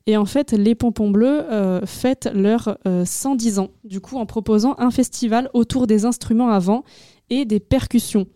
[0.06, 4.26] Et en fait, les Pompons Bleus euh, fêtent leurs euh, 110 ans, du coup, en
[4.26, 6.84] proposant un festival autour des instruments à vent
[7.28, 8.26] et des percussions.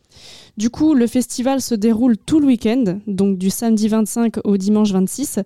[0.57, 4.92] Du coup, le festival se déroule tout le week-end, donc du samedi 25 au dimanche
[4.92, 5.40] 26.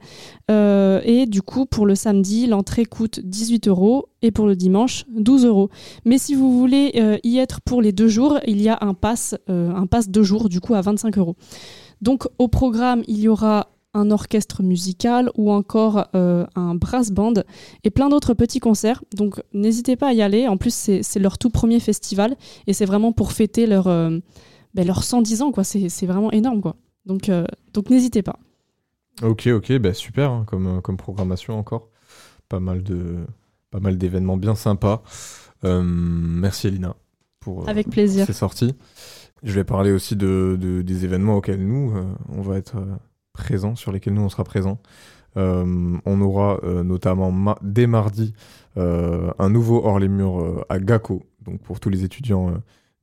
[0.50, 5.06] Euh, et du coup, pour le samedi, l'entrée coûte 18 euros et pour le dimanche,
[5.08, 5.70] 12 euros.
[6.04, 8.92] Mais si vous voulez euh, y être pour les deux jours, il y a un
[8.92, 11.36] pass, euh, un pass deux jours, du coup, à 25 euros.
[12.02, 17.32] Donc, au programme, il y aura un orchestre musical ou encore un brass band
[17.84, 19.02] et plein d'autres petits concerts.
[19.16, 20.46] Donc n'hésitez pas à y aller.
[20.46, 22.36] En plus, c'est leur tout premier festival
[22.66, 23.88] et c'est vraiment pour fêter leur,
[24.74, 25.52] ben, leurs 110 ans.
[25.52, 25.64] quoi.
[25.64, 26.60] C'est vraiment énorme.
[26.60, 26.76] quoi.
[27.06, 28.38] Donc, euh, donc n'hésitez pas.
[29.22, 31.88] Ok, ok, bah super hein, comme, euh, comme programmation encore.
[32.48, 33.16] Pas mal de
[33.70, 35.02] pas mal d'événements bien sympas.
[35.64, 36.94] Euh, merci Elina
[37.40, 38.24] pour Avec plaisir.
[38.26, 38.74] ces sorties.
[39.42, 42.76] Je vais parler aussi de, de- des événements auxquels nous euh, on va être
[43.32, 44.78] présents, sur lesquels nous on sera présents.
[45.36, 48.32] Euh, on aura euh, notamment ma- dès mardi
[48.76, 52.54] euh, un nouveau hors les murs à GACO, donc pour tous les étudiants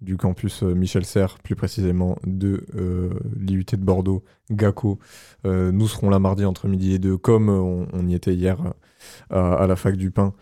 [0.06, 4.99] du campus euh, Michel Serres, plus précisément de euh, l'IUT de Bordeaux, GACO.
[5.45, 8.58] Euh, nous serons là mardi entre midi et deux, comme on, y était hier
[9.32, 10.34] à, la fac du pain,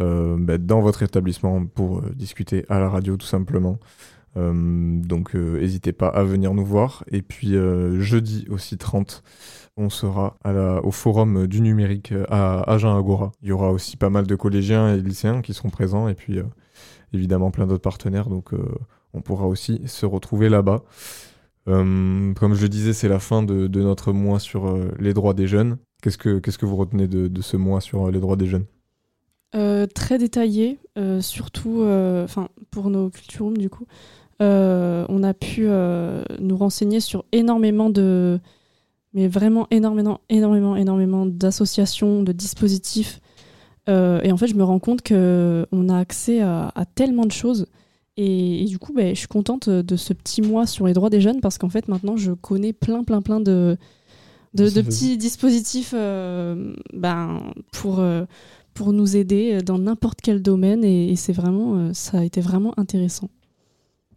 [0.00, 3.80] euh, bah, dans votre établissement pour discuter à la radio tout simplement.
[4.38, 7.04] Donc n'hésitez pas à venir nous voir.
[7.10, 7.54] Et puis
[7.98, 9.22] jeudi aussi 30,
[9.78, 10.36] on sera
[10.82, 13.32] au forum du numérique à Agen Agora.
[13.40, 16.38] Il y aura aussi pas mal de collégiens et lycéens qui seront présents et puis
[17.14, 18.28] évidemment plein d'autres partenaires.
[19.16, 20.82] On pourra aussi se retrouver là-bas.
[21.68, 25.34] Euh, comme je le disais, c'est la fin de, notre mois sur euh, les droits
[25.34, 25.78] des jeunes.
[26.02, 28.66] Qu'est-ce que, vous retenez de, ce mois sur euh, les droits des jeunes?
[29.94, 30.78] Très détaillé,
[31.20, 31.86] surtout
[32.70, 33.86] pour nos culture rooms du coup.
[34.38, 35.66] On a pu
[36.40, 38.38] nous renseigner sur énormément de,
[39.14, 43.20] mais vraiment énormément, énormément, énormément d'associations, de dispositifs.
[43.88, 47.66] Et en fait, je me rends compte que on a accès à tellement de choses.
[48.16, 51.10] Et, et du coup, ben, je suis contente de ce petit mois sur les droits
[51.10, 53.76] des jeunes parce qu'en fait, maintenant, je connais plein, plein, plein de,
[54.54, 58.24] de, de petits dispositifs euh, ben, pour, euh,
[58.72, 60.82] pour nous aider dans n'importe quel domaine.
[60.82, 63.28] Et, et c'est vraiment, euh, ça a été vraiment intéressant.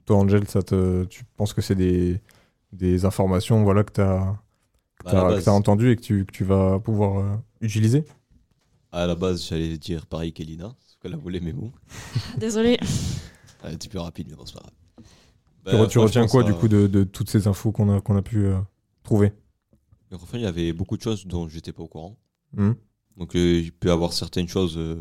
[0.05, 2.21] Toi, Angel, ça te, tu penses que c'est des,
[2.71, 4.37] des informations voilà, que tu as,
[5.03, 5.47] Bah, base.
[5.49, 8.05] entendues et que tu, que tu vas pouvoir euh, utiliser?
[8.93, 11.71] À la base, j'allais dire pareil qu'Elina, parce qu'elle a volé mes mots.
[12.37, 12.77] Désolé.
[13.63, 14.73] Elle était plus rapide, mais bon, c'est pas grave.
[15.65, 18.01] Tu re- Bah, tu retiens quoi du coup de, de toutes ces infos qu'on a,
[18.01, 18.57] qu'on a pu euh,
[19.03, 19.33] trouver?
[20.11, 22.17] Enfin, il y avait beaucoup de choses dont j'étais pas au courant.
[22.53, 22.75] Mhm.
[23.17, 24.95] Donc, euh, il peut y avoir certaines choses euh,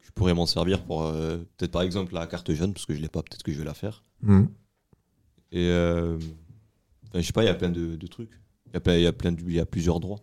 [0.00, 2.94] que je pourrais m'en servir pour, euh, peut-être par exemple la carte jeune, parce que
[2.94, 4.02] je l'ai pas, peut-être que je vais la faire.
[4.22, 4.48] Mhm.
[5.52, 6.16] Et euh,
[7.08, 8.30] enfin, je sais pas, il y a plein de, de trucs.
[8.68, 10.20] Il y a plein, il y a plein de, il y a plusieurs droits.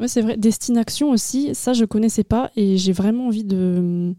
[0.00, 0.36] Ouais, c'est vrai.
[0.36, 2.50] Destination aussi, ça, je connaissais pas.
[2.56, 4.14] Et j'ai vraiment envie de.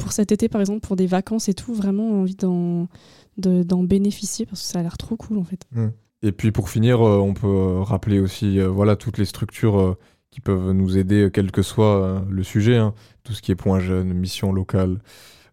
[0.00, 2.88] Pour cet été, par exemple, pour des vacances et tout, vraiment envie d'en
[3.36, 5.64] de- d'en bénéficier parce que ça a l'air trop cool en fait.
[5.72, 5.92] Mhm.
[6.22, 9.96] Et puis pour finir, euh, on peut euh, rappeler aussi euh, voilà, toutes les structures
[10.30, 12.76] qui peuvent nous aider, quel que soit le sujet.
[12.76, 12.94] hein.
[13.24, 15.00] Tout ce qui est point jeune, mission locale,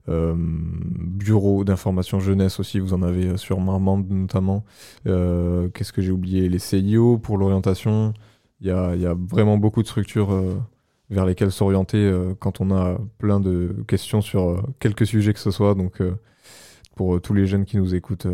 [0.08, 4.64] bureau d'information jeunesse aussi, vous en avez sur Marmande notamment.
[5.04, 6.48] Qu'est-ce que j'ai oublié?
[6.48, 8.14] Les CIO pour l'orientation.
[8.62, 10.30] Il y a, vraiment beaucoup de structures
[11.10, 15.40] vers lesquelles s'orienter euh, quand on a plein de questions sur euh, quelques sujets que
[15.40, 15.74] ce soit.
[15.76, 16.16] Donc euh,
[16.96, 18.28] pour tous les jeunes qui nous écoutent,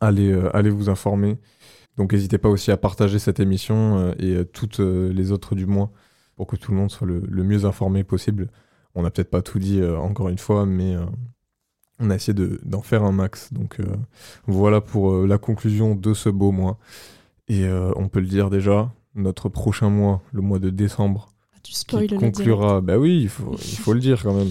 [0.00, 1.38] allez, vous informer.
[1.96, 5.90] Donc n'hésitez pas aussi à partager cette émission et toutes les autres du mois
[6.36, 8.48] pour que tout le monde soit le, mieux informé possible.
[8.94, 10.96] On n'a peut-être pas tout dit encore une fois, mais
[11.98, 13.52] on a essayé de- d'en faire un max.
[13.52, 13.76] Donc
[14.46, 16.78] voilà pour la conclusion de ce beau mois.
[17.48, 21.28] Et on peut le dire déjà, notre prochain mois, le mois de décembre,
[21.62, 24.50] tu spoil qui le conclura, bah oui, il faut, il faut le dire quand même.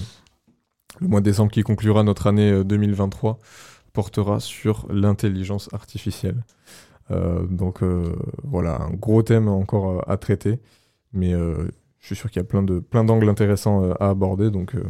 [1.00, 3.40] Le mois de décembre qui conclura notre année euh, 2023
[3.94, 6.44] portera sur l'intelligence artificielle.
[7.12, 10.60] Euh, donc euh, voilà, un gros thème encore euh, à traiter,
[11.14, 11.68] mais euh,
[12.00, 14.76] je suis sûr qu'il y a plein de plein d'angles intéressants euh, à aborder, donc
[14.76, 14.84] euh,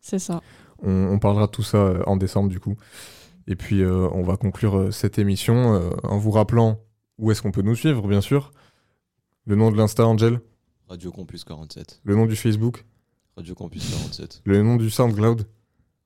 [0.00, 0.40] C'est ça.
[0.82, 2.76] on, on parlera de tout ça euh, en décembre du coup.
[3.46, 6.80] Et puis euh, on va conclure euh, cette émission euh, en vous rappelant
[7.18, 8.50] où est-ce qu'on peut nous suivre, bien sûr.
[9.46, 10.40] Le nom de l'Insta, Angel?
[10.88, 12.00] Radio Campus 47.
[12.04, 12.84] Le nom du Facebook
[13.36, 14.42] Radio Campus 47.
[14.44, 15.44] Le nom du SoundCloud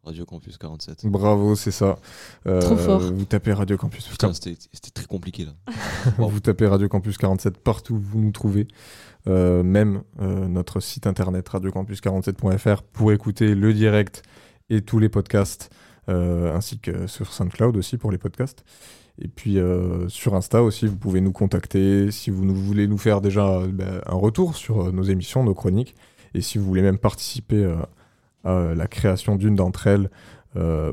[0.05, 1.05] Radio Campus 47.
[1.05, 1.99] Bravo, c'est ça.
[2.47, 3.01] Euh, Trop fort.
[3.01, 4.09] Vous tapez Radio Campus.
[4.09, 4.57] Putain, c'était
[4.95, 5.53] très compliqué là.
[6.19, 8.69] Vous tapez Radio Campus 47 partout où vous nous trouvez.
[9.27, 14.23] Euh, même euh, notre site internet radiocampus47.fr pour écouter le direct
[14.71, 15.69] et tous les podcasts,
[16.09, 18.65] ainsi que sur SoundCloud aussi pour les podcasts.
[19.21, 22.99] Et puis euh, sur Insta aussi, vous pouvez nous contacter si vous nous, voulez nous
[22.99, 25.95] faire déjà euh, ben, un retour sur euh, nos émissions, nos chroniques,
[26.35, 27.69] et si vous voulez même participer
[28.45, 30.11] à la création d'une d'entre elles,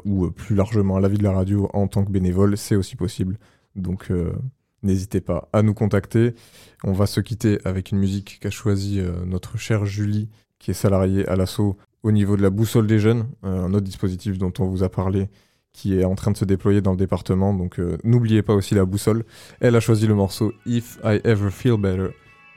[0.03, 2.95] ou plus largement à la vie de la radio en tant que bénévole, c'est aussi
[2.95, 3.37] possible.
[3.75, 4.11] Donc
[4.81, 6.33] n'hésitez pas à nous contacter.
[6.83, 11.27] On va se quitter avec une musique qu'a choisie notre chère Julie, qui est salariée
[11.27, 14.81] à l'assaut au niveau de la boussole des jeunes, un autre dispositif dont on vous
[14.81, 15.29] a parlé
[15.77, 17.53] qui est en train de se déployer dans le département.
[17.53, 19.23] Donc euh, n'oubliez pas aussi la boussole.
[19.59, 22.07] Elle a choisi le morceau If I Ever Feel Better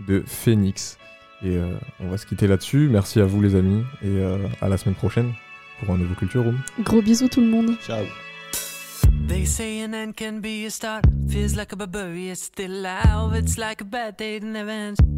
[0.08, 0.96] de Phoenix.
[1.42, 2.88] Et euh, on va se quitter là-dessus.
[2.90, 5.32] Merci à vous les amis et euh, à la semaine prochaine
[5.78, 6.58] pour un nouveau Culture Room.
[6.80, 7.76] Gros bisous tout le monde.
[7.86, 8.04] Ciao.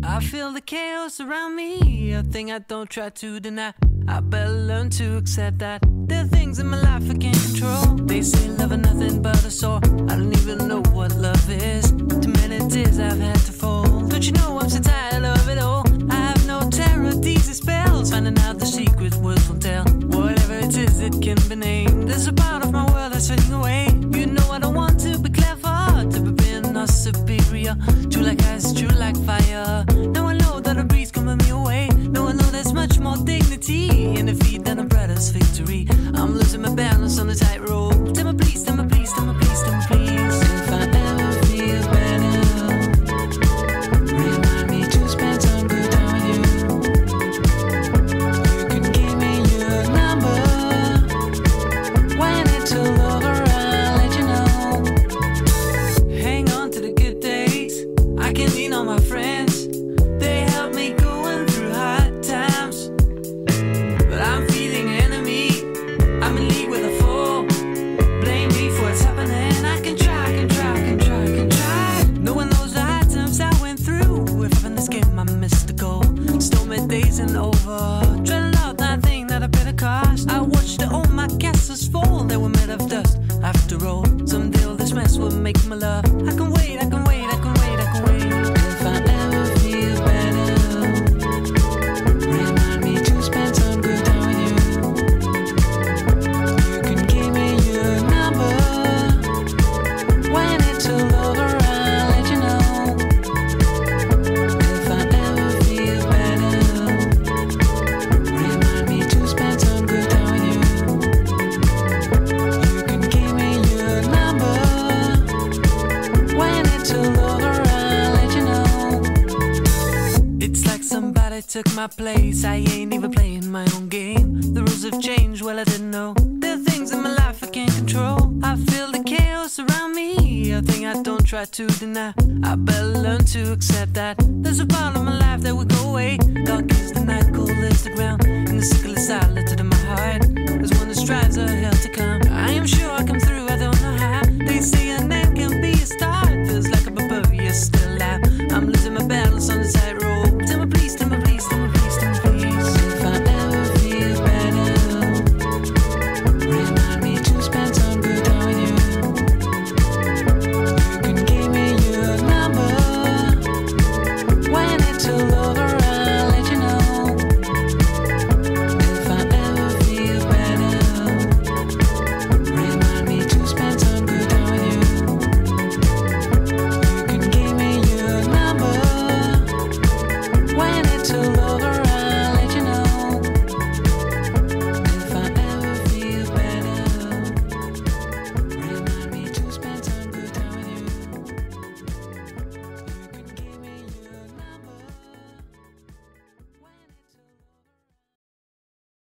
[0.05, 3.73] I feel the chaos around me, a thing I don't try to deny.
[4.09, 7.97] I better learn to accept that there are things in my life I can't control.
[8.07, 9.81] They say love is nothing but a sore.
[10.09, 11.91] I don't even know what love is.
[11.91, 13.85] Too many tears I've had to fall.
[14.09, 15.85] Don't you know I'm so tired of it all?
[16.11, 18.11] I have no terror, these spells.
[18.11, 19.85] Finding out the secret words will tell.
[19.85, 22.09] Whatever it is, it can be named.
[22.09, 23.89] There's a part of my world that's fading away.
[24.19, 27.77] You know I don't want to be clever, to be being or superior.
[28.11, 29.85] True like ice, true like fire.
[30.15, 31.89] Now I know that a breeze coming me away.
[32.13, 33.89] No, I know there's much more dignity
[34.19, 35.87] in defeat than a brother's victory.
[36.15, 38.13] I'm losing my balance on the tightrope.
[38.13, 40.92] Tell me please, tell me please, tell me please, tell me please.